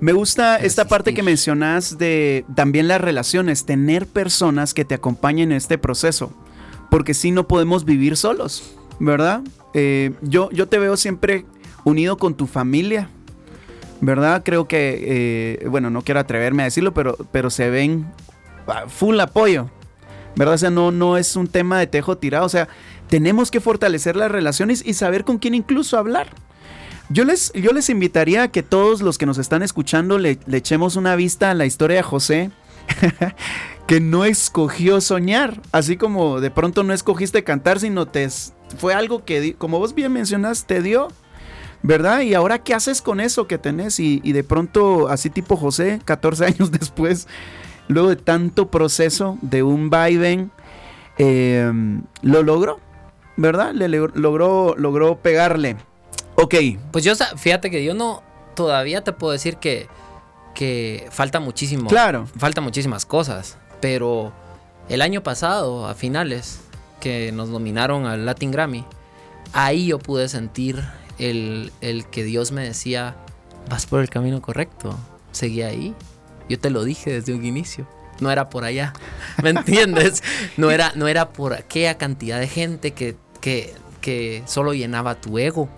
Me 0.01 0.13
gusta 0.13 0.57
esta 0.57 0.87
parte 0.87 1.15
que 1.15 1.23
Persistir. 1.23 1.55
mencionas 1.55 1.99
de 1.99 2.45
también 2.55 2.89
las 2.89 3.01
relaciones, 3.01 3.67
tener 3.67 4.07
personas 4.07 4.75
que 4.75 4.85
te 4.85 4.95
acompañen 4.95 5.53
en 5.53 5.57
este 5.57 5.79
proceso, 5.79 6.33
porque 6.91 7.15
si 7.15 7.31
no 7.31 7.47
podemos 7.47 7.85
vivir 7.85 8.17
solos, 8.17 8.63
¿verdad? 8.99 9.43
Eh, 9.75 10.13
yo, 10.23 10.51
yo 10.51 10.69
te 10.69 10.79
veo 10.79 10.97
siempre 10.97 11.47
unido 11.85 12.17
con 12.19 12.35
tu 12.35 12.47
familia, 12.47 13.11
¿verdad? 14.03 14.43
Creo 14.45 14.67
que, 14.67 15.59
eh, 15.63 15.69
bueno, 15.69 15.89
no 15.89 16.03
quiero 16.03 16.21
atreverme 16.21 16.63
a 16.63 16.67
decirlo, 16.67 16.93
pero, 16.93 17.17
pero 17.31 17.51
se 17.51 17.71
ven 17.71 18.05
ah, 18.67 18.85
full 18.89 19.19
apoyo, 19.21 19.71
¿verdad? 20.35 20.55
O 20.57 20.59
sea, 20.59 20.71
no, 20.71 20.91
no 20.91 21.17
es 21.17 21.37
un 21.37 21.47
tema 21.47 21.79
de 21.79 21.87
tejo 21.87 22.19
tirado, 22.19 22.45
o 22.45 22.51
sea, 22.51 22.69
tenemos 23.09 23.53
que 23.53 23.61
fortalecer 23.61 24.17
las 24.17 24.31
relaciones 24.31 24.83
y 24.85 24.95
saber 24.95 25.25
con 25.25 25.39
quién 25.39 25.55
incluso 25.55 25.97
hablar. 25.99 26.29
Yo 27.11 27.25
les, 27.25 27.53
yo 27.53 27.73
les 27.73 27.91
invitaría 27.91 28.43
a 28.43 28.49
que 28.49 28.65
todos 28.65 29.03
los 29.03 29.19
que 29.19 29.27
nos 29.27 29.39
están 29.39 29.63
escuchando 29.63 30.19
le, 30.19 30.39
echemos 30.51 30.97
una 30.97 31.15
vista 31.15 31.53
a 31.53 31.55
la 31.55 31.65
historia 31.65 31.99
de 31.99 32.03
José, 32.03 32.51
que 33.87 34.01
no 34.01 34.25
escogió 34.25 35.01
soñar, 35.01 35.61
así 35.71 35.97
como 35.97 36.41
de 36.41 36.51
pronto 36.51 36.83
no 36.83 36.93
escogiste 36.93 37.45
cantar, 37.45 37.79
sino 37.79 38.07
te 38.07 38.29
fue 38.79 38.95
algo 38.95 39.25
que, 39.25 39.55
como 39.55 39.79
vos 39.79 39.95
bien 39.95 40.13
mencionas, 40.13 40.67
te 40.67 40.83
dio, 40.83 41.09
¿verdad? 41.83 42.21
Y 42.21 42.35
ahora, 42.35 42.59
¿qué 42.61 42.75
haces 42.75 43.03
con 43.03 43.21
eso 43.21 43.47
que 43.47 43.59
tenés? 43.59 43.99
Y, 44.01 44.21
y 44.25 44.33
de 44.33 44.45
pronto, 44.45 45.09
así 45.09 45.31
tipo 45.31 45.57
José, 45.57 46.01
14 46.05 46.45
años 46.47 46.71
después, 46.71 47.27
luego 47.89 48.09
de 48.11 48.17
tanto 48.17 48.71
proceso, 48.71 49.39
de 49.43 49.63
un 49.63 49.91
vaivén, 49.91 50.51
eh, 51.19 51.71
lo 52.23 52.43
logró, 52.43 52.81
¿verdad? 53.37 53.73
Le, 53.75 53.89
le- 53.89 53.99
logró, 54.15 54.75
logró 54.77 55.17
pegarle. 55.19 55.77
Ok, 56.37 56.55
Pues 56.93 57.05
yo, 57.05 57.13
fíjate 57.37 57.71
que 57.71 57.85
yo 57.85 57.95
no, 57.95 58.23
todavía 58.55 59.05
te 59.05 59.13
puedo 59.13 59.33
decir 59.33 59.57
que, 59.57 59.89
que 60.55 61.07
falta 61.11 61.41
muchísimo. 61.41 61.89
claro. 61.89 62.27
Falta 62.39 62.61
muchísimas 62.61 63.05
cosas, 63.05 63.59
pero 63.81 64.33
el 64.89 65.03
año 65.03 65.23
pasado, 65.23 65.87
a 65.87 65.95
finales, 65.95 66.61
que 67.01 67.33
nos 67.33 67.49
nominaron 67.49 68.07
al 68.07 68.25
Latin 68.25 68.51
Grammy, 68.51 68.85
ahí 69.53 69.87
yo 69.87 69.99
pude 69.99 70.29
sentir 70.29 70.83
el, 71.19 71.73
el 71.81 72.07
que 72.07 72.25
Dios 72.25 72.53
me 72.53 72.65
decía, 72.65 73.17
vas 73.69 73.87
por 73.87 74.01
el 74.01 74.11
camino 74.11 74.41
correcto, 74.43 74.99
seguí 75.33 75.63
ahí. 75.63 75.95
Yo 76.49 76.59
te 76.59 76.71
lo 76.71 76.85
dije 76.85 77.13
desde 77.13 77.35
un 77.35 77.45
inicio. 77.45 77.87
No 78.21 78.31
era 78.31 78.51
por 78.51 78.65
allá, 78.65 78.93
¿me 79.43 79.51
entiendes? 79.51 80.23
No 80.57 80.71
era, 80.71 80.93
no 80.95 81.09
era 81.09 81.31
por 81.31 81.55
aquella 81.55 81.97
cantidad 81.97 82.39
de 82.39 82.47
gente 82.47 82.93
que, 82.93 83.17
que, 83.41 83.75
que 84.01 84.43
solo 84.47 84.75
llenaba 84.75 85.21
tu 85.21 85.39
ego 85.39 85.69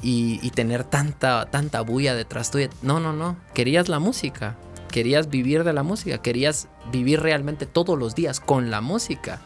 y, 0.00 0.38
y 0.42 0.50
tener 0.50 0.84
tanta, 0.84 1.46
tanta 1.50 1.80
bulla 1.80 2.14
detrás 2.14 2.50
tuya. 2.50 2.70
No, 2.82 3.00
no, 3.00 3.12
no. 3.12 3.36
Querías 3.54 3.88
la 3.88 3.98
música. 3.98 4.56
Querías 4.90 5.28
vivir 5.28 5.64
de 5.64 5.72
la 5.72 5.82
música. 5.82 6.18
Querías 6.18 6.68
vivir 6.92 7.20
realmente 7.20 7.66
todos 7.66 7.98
los 7.98 8.14
días 8.14 8.38
con 8.40 8.70
la 8.70 8.80
música. 8.80 9.40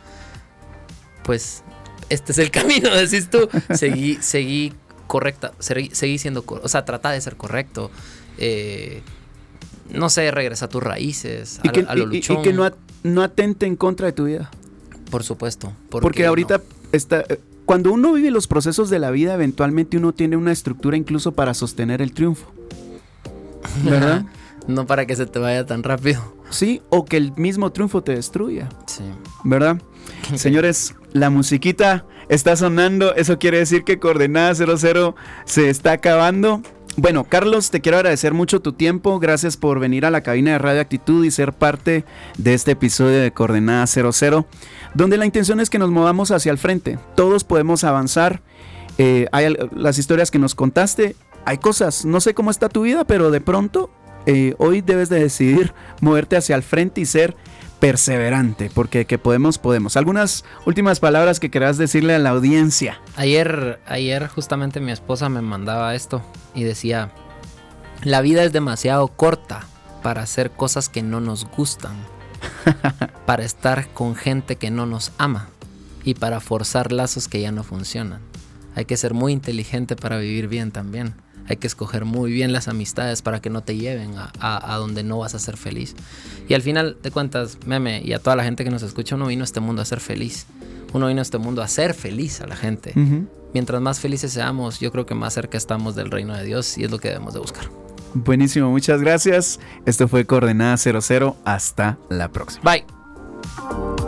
Pues 1.24 1.64
este 2.10 2.32
es 2.32 2.38
el 2.38 2.50
camino, 2.52 2.90
decís 2.94 3.30
tú. 3.30 3.48
Seguí, 3.74 4.18
seguí 4.20 4.74
correcta. 5.08 5.52
Seguí, 5.58 6.18
siendo. 6.18 6.44
O 6.46 6.68
sea, 6.68 6.84
trata 6.84 7.10
de 7.10 7.20
ser 7.20 7.36
correcto. 7.36 7.90
Eh, 8.38 9.02
no 9.90 10.08
sé, 10.10 10.30
regresa 10.30 10.66
a 10.66 10.68
tus 10.68 10.82
raíces. 10.82 11.58
Y 11.64 11.68
a, 11.68 11.72
que, 11.72 11.80
a 11.80 11.94
lo 11.96 12.14
y- 12.14 12.20
que 12.20 12.52
no, 12.52 12.62
at- 12.64 12.74
no 13.02 13.22
atente 13.22 13.66
en 13.66 13.74
contra 13.74 14.06
de 14.06 14.12
tu 14.12 14.26
vida. 14.26 14.50
Por 15.10 15.24
supuesto. 15.24 15.72
Porque, 15.90 16.26
ahorita 16.26 16.58
no. 16.58 16.64
está. 16.92 17.20
eh, 17.28 17.40
Cuando 17.64 17.90
uno 17.92 18.12
vive 18.12 18.30
los 18.30 18.46
procesos 18.46 18.90
de 18.90 18.98
la 18.98 19.10
vida, 19.10 19.34
eventualmente 19.34 19.96
uno 19.96 20.12
tiene 20.12 20.36
una 20.36 20.52
estructura 20.52 20.96
incluso 20.96 21.32
para 21.32 21.54
sostener 21.54 22.00
el 22.02 22.12
triunfo. 22.12 22.52
¿Verdad? 23.84 24.24
No 24.66 24.86
para 24.86 25.06
que 25.06 25.16
se 25.16 25.26
te 25.26 25.38
vaya 25.38 25.64
tan 25.64 25.82
rápido. 25.82 26.22
sí, 26.50 26.82
o 26.90 27.04
que 27.06 27.16
el 27.16 27.32
mismo 27.36 27.72
triunfo 27.72 28.02
te 28.02 28.14
destruya. 28.14 28.68
Sí. 28.86 29.02
¿Verdad? 29.44 29.80
Señores, 30.34 30.94
la 31.12 31.30
musiquita 31.30 32.04
está 32.28 32.56
sonando. 32.56 33.14
Eso 33.14 33.38
quiere 33.38 33.58
decir 33.58 33.84
que 33.84 33.98
Coordenada 33.98 34.54
00 34.54 35.14
se 35.44 35.70
está 35.70 35.92
acabando. 35.92 36.62
Bueno, 36.96 37.22
Carlos, 37.22 37.70
te 37.70 37.80
quiero 37.80 37.98
agradecer 37.98 38.34
mucho 38.34 38.60
tu 38.60 38.72
tiempo. 38.72 39.20
Gracias 39.20 39.56
por 39.56 39.78
venir 39.78 40.04
a 40.04 40.10
la 40.10 40.22
cabina 40.22 40.52
de 40.52 40.58
Radio 40.58 40.80
Actitud 40.80 41.24
y 41.24 41.30
ser 41.30 41.52
parte 41.52 42.04
de 42.38 42.54
este 42.54 42.72
episodio 42.72 43.20
de 43.20 43.30
Coordenada 43.30 43.86
00, 43.86 44.46
donde 44.94 45.16
la 45.16 45.24
intención 45.24 45.60
es 45.60 45.70
que 45.70 45.78
nos 45.78 45.90
movamos 45.90 46.32
hacia 46.32 46.50
el 46.50 46.58
frente. 46.58 46.98
Todos 47.14 47.44
podemos 47.44 47.84
avanzar. 47.84 48.42
Eh, 48.98 49.28
hay 49.30 49.54
las 49.76 49.98
historias 49.98 50.32
que 50.32 50.40
nos 50.40 50.56
contaste. 50.56 51.14
Hay 51.44 51.58
cosas, 51.58 52.04
no 52.04 52.20
sé 52.20 52.34
cómo 52.34 52.50
está 52.50 52.68
tu 52.68 52.82
vida, 52.82 53.04
pero 53.04 53.30
de 53.30 53.40
pronto 53.40 53.90
eh, 54.26 54.54
hoy 54.58 54.80
debes 54.80 55.08
de 55.08 55.20
decidir 55.20 55.72
moverte 56.00 56.36
hacia 56.36 56.56
el 56.56 56.62
frente 56.62 57.00
y 57.00 57.06
ser 57.06 57.36
perseverante, 57.80 58.70
porque 58.72 59.04
que 59.06 59.18
podemos, 59.18 59.58
podemos. 59.58 59.96
Algunas 59.96 60.44
últimas 60.66 61.00
palabras 61.00 61.40
que 61.40 61.50
querás 61.50 61.78
decirle 61.78 62.14
a 62.14 62.18
la 62.18 62.30
audiencia. 62.30 63.00
Ayer, 63.16 63.80
ayer 63.86 64.28
justamente 64.28 64.80
mi 64.80 64.92
esposa 64.92 65.28
me 65.28 65.42
mandaba 65.42 65.94
esto 65.94 66.22
y 66.54 66.64
decía, 66.64 67.12
la 68.02 68.20
vida 68.20 68.44
es 68.44 68.52
demasiado 68.52 69.08
corta 69.08 69.64
para 70.02 70.22
hacer 70.22 70.50
cosas 70.50 70.88
que 70.88 71.02
no 71.02 71.20
nos 71.20 71.44
gustan, 71.44 71.96
para 73.26 73.44
estar 73.44 73.88
con 73.88 74.14
gente 74.14 74.56
que 74.56 74.70
no 74.70 74.86
nos 74.86 75.12
ama 75.18 75.48
y 76.04 76.14
para 76.14 76.40
forzar 76.40 76.92
lazos 76.92 77.28
que 77.28 77.40
ya 77.40 77.52
no 77.52 77.64
funcionan. 77.64 78.20
Hay 78.74 78.84
que 78.84 78.96
ser 78.96 79.14
muy 79.14 79.32
inteligente 79.32 79.96
para 79.96 80.18
vivir 80.18 80.46
bien 80.46 80.70
también. 80.70 81.14
Hay 81.48 81.56
que 81.56 81.66
escoger 81.66 82.04
muy 82.04 82.30
bien 82.32 82.52
las 82.52 82.68
amistades 82.68 83.22
para 83.22 83.40
que 83.40 83.50
no 83.50 83.62
te 83.62 83.76
lleven 83.76 84.16
a, 84.18 84.32
a- 84.40 84.74
a 84.74 84.76
donde 84.76 85.02
no 85.02 85.18
vas 85.18 85.34
a 85.34 85.38
ser 85.38 85.56
feliz. 85.56 85.94
Y 86.48 86.54
al 86.54 86.62
final 86.62 86.96
de 87.02 87.10
cuentas, 87.10 87.58
meme, 87.66 88.00
y 88.04 88.12
a 88.12 88.18
toda 88.18 88.36
la 88.36 88.44
gente 88.44 88.64
que 88.64 88.70
nos 88.70 88.82
escucha, 88.82 89.14
uno 89.14 89.26
vino 89.26 89.42
a 89.42 89.44
este 89.44 89.60
mundo 89.60 89.82
a 89.82 89.84
ser 89.84 90.00
feliz. 90.00 90.46
Uno 90.92 91.06
vino 91.08 91.20
a 91.20 91.22
este 91.22 91.38
mundo 91.38 91.60
a 91.62 91.66
hacer 91.66 91.94
feliz 91.94 92.40
a 92.40 92.46
la 92.46 92.56
gente. 92.56 92.92
Mientras 93.54 93.80
más 93.80 94.00
felices 94.00 94.32
seamos, 94.32 94.78
yo 94.80 94.92
creo 94.92 95.06
que 95.06 95.14
más 95.14 95.34
cerca 95.34 95.56
estamos 95.58 95.94
del 95.94 96.10
reino 96.10 96.34
de 96.36 96.44
Dios 96.44 96.76
y 96.78 96.84
es 96.84 96.90
lo 96.90 96.98
que 96.98 97.08
debemos 97.08 97.32
de 97.34 97.40
buscar. 97.40 97.64
Buenísimo, 98.14 98.70
muchas 98.70 99.00
gracias. 99.02 99.60
Esto 99.86 100.08
fue 100.08 100.24
Coordenada 100.24 100.76
00. 100.78 101.36
Hasta 101.44 101.98
la 102.08 102.28
próxima. 102.28 102.62
Bye. 102.72 104.07